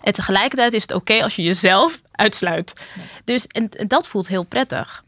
[0.00, 2.72] En tegelijkertijd is het oké als je jezelf uitsluit.
[3.24, 5.04] Dus en, en dat voelt heel prettig.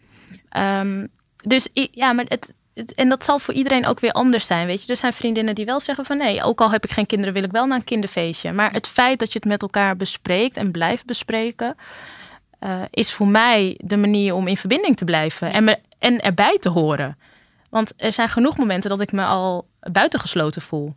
[0.48, 1.06] Ehm,
[1.37, 4.66] dus ja, maar het, het- en dat zal voor iedereen ook weer anders zijn.
[4.66, 7.06] Weet je, er zijn vriendinnen die wel zeggen van nee, ook al heb ik geen
[7.06, 8.52] kinderen, wil ik wel naar een kinderfeestje.
[8.52, 11.76] Maar het feit dat je het met elkaar bespreekt en blijft bespreken,
[12.62, 16.59] eh, is voor mij de manier om in verbinding te blijven en, me, en erbij
[16.59, 17.18] te horen.
[17.70, 20.94] Want er zijn genoeg momenten dat ik me al buitengesloten voel.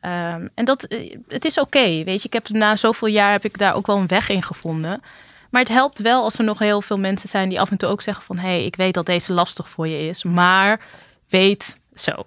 [0.00, 2.26] Ehm, en dat, eh, het is oké, weet je.
[2.26, 5.02] Ik heb na zoveel jaar heb ik daar ook wel een weg in gevonden.
[5.50, 7.88] Maar het helpt wel als er nog heel veel mensen zijn die af en toe
[7.88, 8.38] ook zeggen van...
[8.38, 10.80] hé, hey, ik weet dat deze lastig voor je is, maar
[11.28, 12.24] weet zo.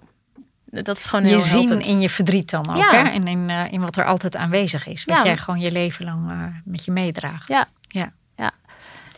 [0.64, 1.86] Dat is gewoon heel je zien helpend.
[1.86, 2.76] in je verdriet dan ook.
[2.76, 2.90] Ja.
[2.90, 3.08] Hè?
[3.08, 5.04] En in, eh, in wat er altijd aanwezig is.
[5.04, 5.24] Wat Ja.
[5.24, 7.48] jij gewoon je leven lang eh, met je meedraagt.
[7.48, 7.66] Ja.
[7.88, 8.12] ja.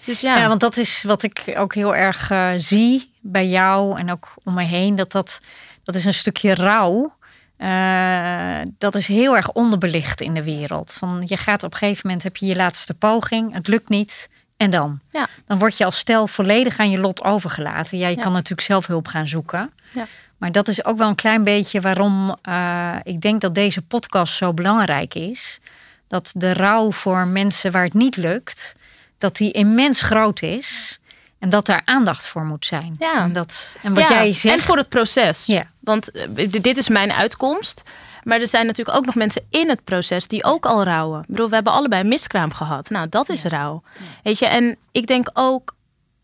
[0.06, 0.48] Dus ja, Ja.
[0.48, 4.54] want dat is wat ik ook heel erg eh, zie bij jou en ook om
[4.54, 4.96] mij heen.
[4.96, 5.40] Dat, dat,
[5.84, 7.14] dat is een stukje rouw.
[7.56, 10.92] Eh, dat is heel erg onderbelicht in de wereld.
[10.92, 13.52] Van, je gaat op een gegeven moment, heb je je laatste poging.
[13.54, 14.28] Het lukt niet.
[14.56, 15.00] En dan?
[15.10, 15.26] Ja.
[15.46, 17.98] Dan word je als stel volledig aan je lot overgelaten.
[17.98, 18.22] Ja, je Ja.
[18.22, 19.70] kan natuurlijk zelf hulp gaan zoeken.
[19.92, 20.06] Ja.
[20.36, 24.34] Maar dat is ook wel een klein beetje waarom eh, ik denk dat deze podcast
[24.36, 25.60] zo belangrijk is.
[26.08, 28.74] Dat de rouw voor mensen waar het niet lukt,
[29.18, 30.98] dat die immens groot is.
[31.38, 32.94] En dat daar aandacht voor moet zijn.
[32.98, 33.22] Ja.
[33.22, 34.54] En, dat, en wat Ja, jij zegt.
[34.54, 35.46] En voor het proces.
[35.46, 35.66] Ja.
[35.80, 37.82] Want eh, dit is mijn uitkomst.
[38.22, 41.20] Maar er zijn natuurlijk ook nog mensen in het proces die ook al rouwen.
[41.20, 42.90] Ik bedoel, we hebben allebei een miskraam gehad.
[42.90, 43.82] Nou, dat is rouw.
[44.22, 45.74] Weet je, en ik denk ook...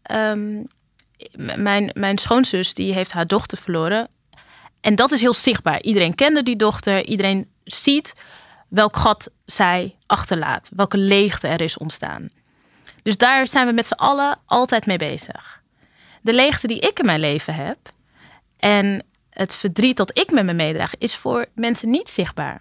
[0.03, 0.63] ehm,
[1.57, 4.09] mijn, mijn schoonzus die heeft haar dochter verloren.
[4.81, 5.83] En dat is heel zichtbaar.
[5.83, 7.05] Iedereen kende die dochter.
[7.05, 8.15] Iedereen ziet
[8.69, 10.71] welk gat zij achterlaat.
[10.77, 12.29] Welke leegte er is ontstaan.
[13.03, 15.63] Dus daar zijn we met z'n allen altijd mee bezig.
[16.21, 17.79] De leegte die ik in mijn leven heb
[18.57, 22.61] en het verdriet dat ik met me meedraag, is voor mensen niet zichtbaar.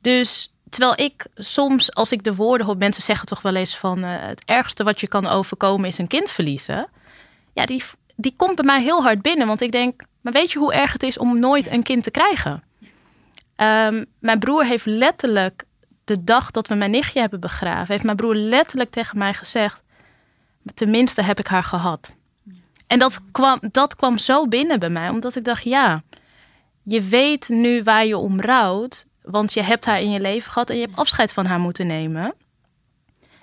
[0.00, 4.04] Dus terwijl ik soms, als ik de woorden hoor, mensen zeggen toch wel eens van
[4.04, 6.88] eh, het ergste wat je kan overkomen is een kind verliezen.
[7.52, 7.82] Ja, die,
[8.16, 10.92] die komt bij mij heel hard binnen, want ik denk, maar weet je hoe erg
[10.92, 12.62] het is om nooit een kind te krijgen?
[13.56, 15.64] Ehm, mijn broer heeft letterlijk
[16.04, 19.82] de dag dat we mijn nichtje hebben begraven, heeft mijn broer letterlijk tegen mij gezegd:
[20.74, 22.14] tenminste heb ik haar gehad.
[22.86, 26.02] En dat kwam, dat kwam zo binnen bij mij, omdat ik dacht: ja,
[26.82, 30.70] je weet nu waar je om rouwt, want je hebt haar in je leven gehad
[30.70, 32.34] en je hebt afscheid van haar moeten nemen.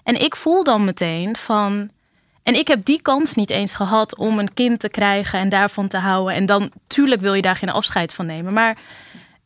[0.03, 1.89] En ik voel dan meteen van.
[2.43, 5.87] En ik heb die kans niet eens gehad om een kind te krijgen en daarvan
[5.87, 6.35] te houden.
[6.35, 8.53] En dan, tuurlijk wil je daar geen afscheid van nemen.
[8.53, 8.77] Maar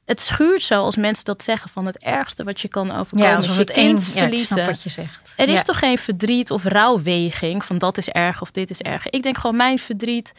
[0.06, 3.28] het schuurt zo als mensen dat zeggen van het ergste wat je kan overkomen.
[3.30, 4.66] ja, alsof je het Ja, ik verliezen.
[4.66, 5.34] wat je zegt.
[5.38, 5.64] Er is Ja.
[5.64, 9.10] toch geen verdriet of rouwweging van dat is erg of dit is erg.
[9.10, 10.32] Ik denk gewoon mijn verdriet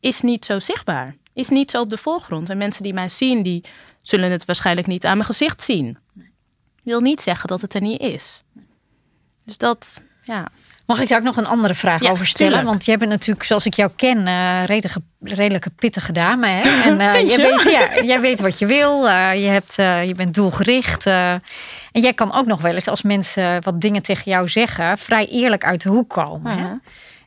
[0.00, 1.16] is niet zo zichtbaar.
[1.34, 2.50] Is niet zo op de voorgrond.
[2.50, 3.64] En mensen die mij zien, die
[4.02, 5.98] zullen het waarschijnlijk niet aan mijn gezicht zien.
[6.82, 8.42] Wil niet zeggen dat het er niet is.
[9.44, 10.48] Dus dat, ja.
[10.92, 12.52] Mag ik daar ook nog een andere vraag Ja, over stellen?
[12.52, 12.70] tuurlijk.
[12.72, 16.46] Want jij bent natuurlijk, zoals ik jou ken, eh redelijke, redelijke pittige dame.
[16.46, 16.60] Hè?
[16.90, 17.36] En eh, je?
[17.36, 19.08] weet, ja, jij weet wat je wil.
[19.08, 19.74] eh, je, hebt,
[20.08, 21.06] je bent doelgericht.
[21.06, 21.40] en
[21.92, 25.64] jij kan ook nog wel eens, als mensen wat dingen tegen jou zeggen, vrij eerlijk
[25.64, 26.52] uit de hoek komen.
[26.58, 26.64] Hè?
[26.64, 26.74] Mhm.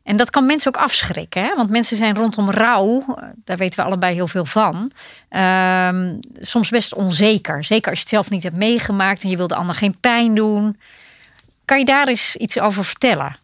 [0.04, 1.44] En dat kan mensen ook afschrikken.
[1.44, 1.56] Hè?
[1.56, 3.06] Want mensen zijn rondom rouw,
[3.46, 4.92] daar weten we allebei heel veel van.
[5.30, 7.64] ehm, soms best onzeker.
[7.64, 10.36] Zeker als je het zelf niet hebt meegemaakt en je wil de ander geen pijn
[10.36, 10.80] doen.
[11.66, 13.36] Kan je daar eens iets over vertellen?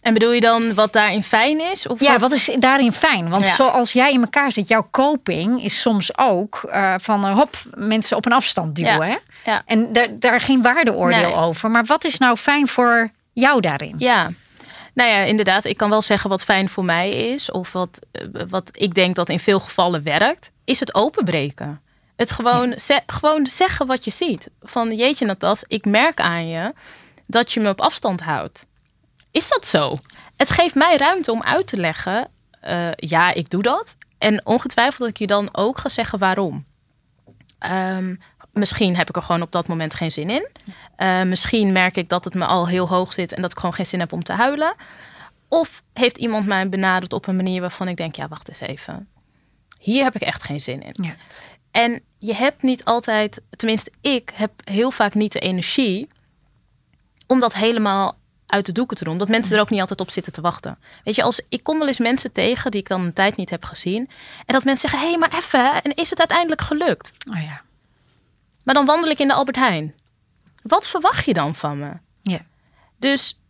[0.00, 1.86] En bedoel je dan wat daarin fijn is?
[1.86, 3.28] Of Ja, wat is daarin fijn?
[3.28, 3.52] Want Ja.
[3.54, 8.16] zoals jij in elkaar zit, jouw coping is soms ook eh, van eh, hop, mensen
[8.16, 8.92] op een afstand duwen.
[8.92, 9.04] Ja.
[9.04, 9.16] Hè?
[9.50, 9.62] Ja.
[9.66, 11.34] En daar, daar geen waardeoordeel Nee.
[11.34, 11.70] over.
[11.70, 13.94] Maar wat is nou fijn voor jou daarin?
[13.98, 14.30] Ja,
[14.94, 15.64] nou ja, inderdaad.
[15.64, 17.50] Ik kan wel zeggen wat fijn voor mij is.
[17.50, 20.50] Of wat, eh, wat ik denk dat in veel gevallen werkt.
[20.64, 21.80] Is het openbreken.
[22.16, 24.48] Het gewoon, ze- gewoon zeggen wat je ziet.
[24.62, 26.72] Van jeetje Natas, ik merk aan je
[27.26, 28.66] dat je me op afstand houdt.
[29.30, 29.92] Is dat zo?
[30.36, 32.28] Het geeft mij ruimte om uit te leggen.
[32.60, 33.96] eh, ja, ik doe dat.
[34.18, 36.64] En ongetwijfeld dat ik je dan ook ga zeggen waarom.
[37.58, 38.14] Ehm,
[38.52, 40.48] misschien heb ik er gewoon op dat moment geen zin in.
[40.96, 43.74] Eh, misschien merk ik dat het me al heel hoog zit en dat ik gewoon
[43.74, 44.74] geen zin heb om te huilen.
[45.48, 49.08] Of heeft iemand mij benaderd op een manier waarvan ik denk: ja, wacht eens even.
[49.78, 50.94] hier heb ik echt geen zin in.
[51.04, 51.14] Ja.
[51.70, 56.08] En je hebt niet altijd, tenminste ik heb heel vaak niet de energie
[57.26, 58.17] om dat helemaal
[58.48, 59.18] uit de doeken te doen.
[59.18, 60.78] Dat mensen er ook niet altijd op zitten te wachten.
[61.04, 63.50] Weet je, als ik kom wel eens mensen tegen die ik dan een tijd niet
[63.50, 64.10] heb gezien.
[64.46, 67.12] En dat mensen zeggen, hé, hey, maar even, en is het uiteindelijk gelukt?
[67.30, 67.62] Oh ja.
[68.64, 69.94] Maar dan wandel ik in de Albert Heijn.
[70.62, 71.92] Wat verwacht je dan van me?
[72.22, 72.38] Ja.
[72.96, 73.40] Dus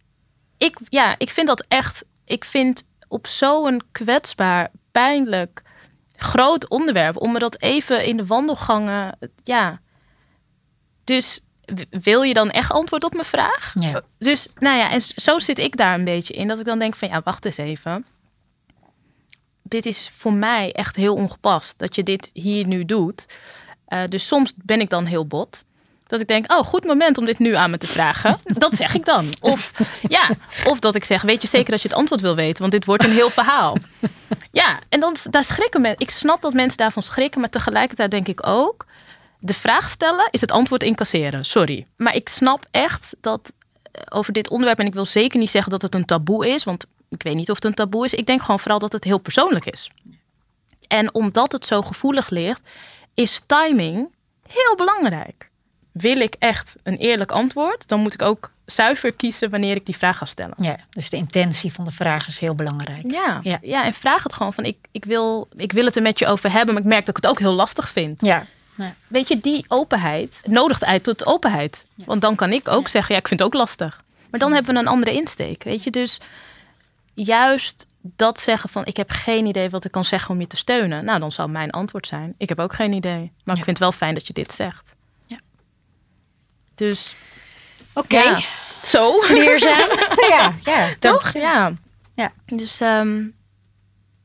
[0.56, 2.04] ik, ja, ik vind dat echt.
[2.24, 5.62] Ik vind op zo'n kwetsbaar, pijnlijk,
[6.16, 9.18] groot onderwerp om me dat even in de wandelgangen.
[9.44, 9.80] Ja.
[11.04, 11.40] Dus
[11.90, 13.72] wil je dan echt antwoord op mijn vraag?
[13.80, 14.02] Ja.
[14.18, 16.48] Dus nou ja, en zo zit ik daar een beetje in.
[16.48, 18.06] Dat ik dan denk van ja, wacht eens even.
[19.62, 23.26] Dit is voor mij echt heel ongepast dat je dit hier nu doet.
[23.86, 25.64] Eh, dus soms ben ik dan heel bot.
[26.06, 28.38] Dat ik denk, oh, goed moment om dit nu aan me te vragen.
[28.64, 29.26] Dat zeg ik dan.
[29.40, 29.72] Of,
[30.08, 30.28] ja,
[30.64, 32.60] of dat ik zeg, weet je zeker dat je het antwoord wil weten?
[32.60, 33.76] Want dit wordt een heel verhaal.
[34.50, 36.00] Ja, en dan, daar schrikken mensen.
[36.00, 37.40] Ik snap dat mensen daarvan schrikken.
[37.40, 38.86] Maar tegelijkertijd denk ik ook...
[39.38, 41.44] De vraag stellen is het antwoord incasseren.
[41.44, 41.86] Sorry.
[41.96, 44.78] Maar ik snap echt dat eh, over dit onderwerp...
[44.78, 46.64] en ik wil zeker niet zeggen dat het een taboe is...
[46.64, 48.14] want ik weet niet of het een taboe is.
[48.14, 49.90] Ik denk gewoon vooral dat het heel persoonlijk is.
[50.88, 52.60] En omdat het zo gevoelig ligt...
[53.14, 54.08] is timing
[54.48, 55.50] heel belangrijk.
[55.92, 57.88] Wil ik echt een eerlijk antwoord...
[57.88, 60.54] dan moet ik ook zuiver kiezen wanneer ik die vraag ga stellen.
[60.60, 60.76] ja.
[60.90, 63.10] Dus de intentie van de vraag is heel belangrijk.
[63.10, 63.58] Ja, Ja.
[63.62, 63.84] ja.
[63.84, 66.52] en vraag het gewoon van ik, ik, wil, ik wil het er met je over
[66.52, 68.24] hebben, maar ik merk dat ik het ook heel lastig vind.
[68.24, 68.46] Ja.
[69.06, 71.84] Weet je, die openheid nodigt uit tot openheid.
[71.94, 74.02] Want dan kan ik ook zeggen, ja, ik vind het ook lastig.
[74.30, 75.90] Maar dan hebben we een andere insteek, weet je.
[75.90, 76.20] Dus
[77.14, 80.56] juist dat zeggen van ik heb geen idee wat ik kan zeggen om je te
[80.56, 81.04] steunen.
[81.04, 83.32] Nou, dan zal mijn antwoord zijn, ik heb ook geen idee.
[83.44, 84.94] Maar ik vind het wel fijn dat je dit zegt.
[85.26, 85.38] Ja.
[86.74, 87.16] Dus
[87.92, 88.40] Oké.
[88.82, 89.20] zo.
[89.28, 89.88] Leerzaam.
[90.30, 90.88] ja, ja.
[90.98, 91.32] Toch?
[91.32, 91.72] Ja.
[92.14, 92.32] Ja.
[92.46, 93.26] Dus ehm,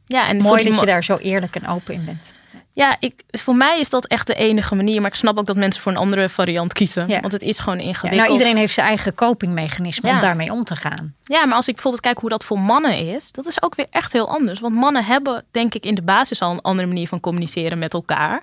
[0.06, 2.34] ja, en Mooi dat je daar zo eerlijk en open in bent.
[2.76, 5.02] Ja, ik, voor mij is dat echt de enige manier.
[5.02, 7.08] Maar ik snap ook dat mensen voor een andere variant kiezen.
[7.08, 7.20] Ja.
[7.20, 8.22] Want het is gewoon Ja, ingewikkeld.
[8.22, 10.22] nou, iedereen heeft zijn eigen copingmechanisme om Ja.
[10.22, 11.16] daarmee om te gaan.
[11.24, 13.88] Ja, maar als ik bijvoorbeeld kijk hoe dat voor mannen is, dat is ook weer
[13.90, 14.60] echt heel anders.
[14.60, 17.94] Want mannen hebben, denk ik, in de basis al een andere manier van communiceren met
[17.94, 18.42] elkaar.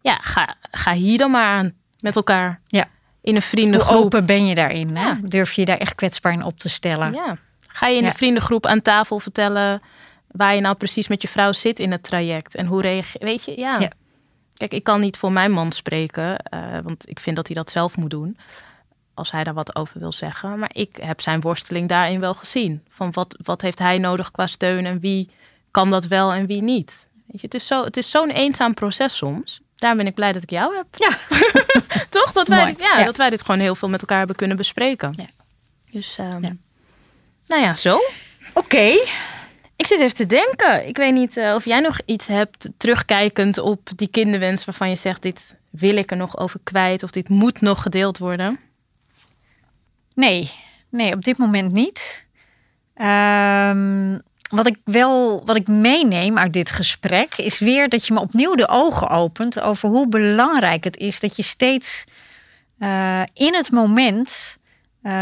[0.00, 2.60] Ja, ga, ga hier dan maar aan met elkaar.
[2.66, 2.84] Ja.
[2.84, 2.88] In
[3.22, 4.04] een Hoe vriendengroep.
[4.04, 4.96] open ben je daarin?
[4.96, 5.02] Hè?
[5.06, 5.18] Ja.
[5.22, 7.12] Durf je je daar echt kwetsbaar in op te stellen?
[7.12, 7.36] Ja.
[7.60, 8.08] Ga je in Ja.
[8.10, 9.82] de vriendengroep aan tafel vertellen
[10.32, 13.44] waar je nou precies met je vrouw zit in het traject en hoe reageer Weet
[13.44, 13.78] je, ja.
[13.80, 13.90] Ja.
[14.54, 17.70] Kijk, ik kan niet voor mijn man spreken, eh, want ik vind dat hij dat
[17.70, 18.36] zelf moet doen.
[19.14, 20.58] Als hij daar wat over wil zeggen.
[20.58, 22.82] Maar ik heb zijn worsteling daarin wel gezien.
[22.90, 25.28] Van wat, wat heeft hij nodig qua steun en wie
[25.70, 27.08] kan dat wel en wie niet.
[27.26, 29.60] Weet je, het is zo- het is zo'n eenzaam proces soms.
[29.76, 30.86] Daar ben ik blij dat ik jou heb.
[30.90, 31.08] Ja.
[32.10, 32.32] Toch?
[32.32, 33.04] Dat wij, dit, ja, Ja.
[33.04, 35.12] dat wij dit gewoon heel veel met elkaar hebben kunnen bespreken.
[35.16, 35.24] Ja.
[35.90, 36.52] Dus, ehm, Ja.
[37.46, 37.98] nou ja, zo.
[38.54, 38.98] Oké.
[39.82, 40.88] Ik zit even te denken.
[40.88, 44.96] Ik weet niet eh, of jij nog iets hebt terugkijkend op die kinderwens waarvan je
[44.96, 48.58] zegt: dit wil ik er nog over kwijt of dit moet nog gedeeld worden.
[50.14, 50.50] Nee,
[50.88, 52.26] nee, op dit moment niet.
[52.94, 54.18] Ehm,
[54.50, 58.54] wat ik wel, wat ik meeneem uit dit gesprek, is weer dat je me opnieuw
[58.54, 62.04] de ogen opent over hoe belangrijk het is dat je steeds
[62.78, 64.58] eh, in het moment,
[65.02, 65.12] eh,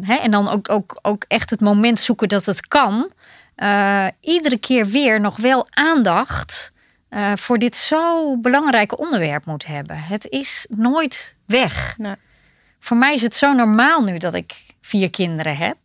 [0.00, 3.10] hè, en dan ook, ook, ook echt het moment zoeken dat het kan,
[3.56, 6.72] eh, iedere keer weer nog wel aandacht
[7.08, 9.98] eh, voor dit zo belangrijke onderwerp moet hebben.
[9.98, 12.14] Het is nooit weg Nee.
[12.78, 15.78] voor mij is het zo normaal nu dat ik vier kinderen heb.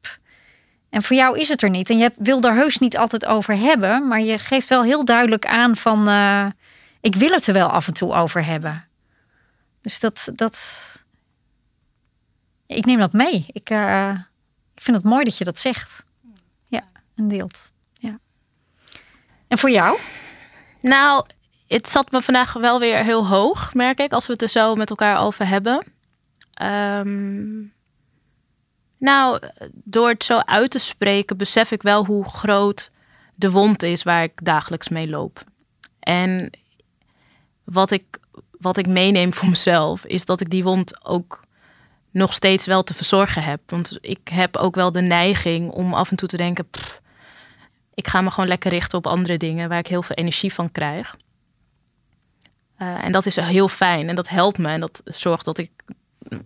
[0.90, 1.90] En voor jou is het er niet.
[1.90, 4.08] En je wil er heus niet altijd over hebben.
[4.08, 6.08] Maar je geeft wel heel duidelijk aan van...
[6.08, 6.46] eh,
[7.02, 8.88] ik wil het er wel af en toe over hebben.
[9.82, 10.32] Dus dat...
[10.36, 10.60] dat
[12.68, 13.46] ik neem dat mee.
[13.48, 13.70] Ik,
[14.76, 16.04] ik vind het mooi dat je dat zegt.
[17.22, 17.72] En deelt.
[17.94, 18.20] Ja.
[19.48, 20.00] En voor jou?
[20.80, 21.26] Nou,
[21.68, 24.76] het zat me vandaag wel weer heel hoog, merk ik, als we het er zo
[24.76, 25.84] met elkaar over hebben.
[26.54, 27.60] Ehm,
[28.98, 29.40] nou,
[29.74, 32.92] door het zo uit te spreken, besef ik wel hoe groot
[33.36, 35.44] de wond is waar ik dagelijks mee loop.
[36.00, 36.50] En
[37.64, 38.20] wat ik,
[38.52, 41.44] wat ik meeneem voor mezelf, is dat ik die wond ook
[42.12, 43.60] nog steeds wel te verzorgen heb.
[43.66, 46.70] Want ik heb ook wel de neiging om af en toe te denken.
[46.70, 47.01] "Pff,
[47.94, 50.72] ik ga me gewoon lekker richten op andere dingen waar ik heel veel energie van
[50.72, 51.16] krijg.
[52.82, 55.72] Eh, en dat is heel fijn en dat helpt me en dat zorgt dat ik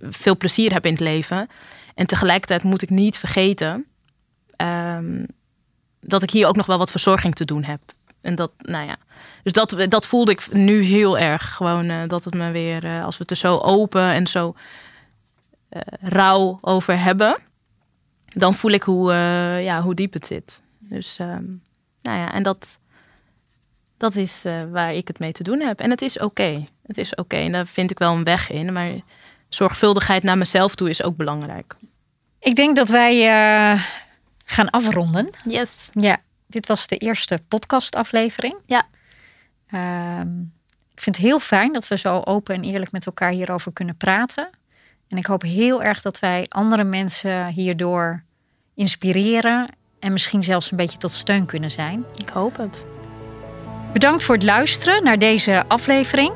[0.01, 1.47] veel plezier heb in het leven.
[1.95, 3.85] En tegelijkertijd moet ik niet vergeten
[4.55, 5.23] ehm,
[6.01, 7.79] dat ik hier ook nog wel wat verzorging te doen heb.
[8.21, 8.97] En dat, nou ja.
[9.43, 11.53] Dus dat, dat voelde ik nu heel erg.
[11.53, 14.55] Gewoon eh, dat het me weer, eh, als we het er zo open en zo
[16.01, 17.37] rauw over hebben,
[18.25, 19.13] dan voel ik hoe,
[19.61, 20.63] ja, hoe diep het zit.
[20.89, 21.45] Dus, ehm,
[22.01, 22.79] nou ja, en dat,
[23.97, 25.79] Dat is eh, waar ik het mee te doen heb.
[25.79, 26.65] En het is oké.
[26.87, 27.35] Het is oké.
[27.35, 28.73] En daar vind ik wel een weg in.
[28.73, 28.91] Maar
[29.49, 31.75] zorgvuldigheid naar mezelf toe is ook belangrijk.
[32.39, 33.83] Ik denk dat wij eh,
[34.45, 35.29] gaan afronden.
[35.45, 35.89] Yes.
[35.93, 36.17] Ja,
[36.47, 38.55] dit was de eerste podcastaflevering.
[38.65, 38.83] Ja.
[39.67, 40.39] Ehm,
[40.93, 43.97] ik vind het heel fijn dat we zo open en eerlijk met elkaar hierover kunnen
[43.97, 44.49] praten.
[45.07, 48.23] En ik hoop heel erg dat wij andere mensen hierdoor
[48.73, 49.69] inspireren
[50.05, 52.05] en misschien zelfs een beetje tot steun kunnen zijn.
[52.17, 52.85] Ik hoop het.
[53.93, 56.31] Bedankt voor het luisteren naar deze aflevering.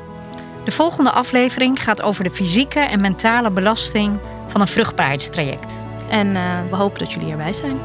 [0.64, 5.84] De volgende aflevering gaat over de fysieke en mentale belasting van een vruchtbaarheidstraject.
[6.08, 7.80] En uh, we hopen dat jullie erbij zijn.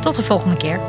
[0.00, 0.80] Tot de volgende keer.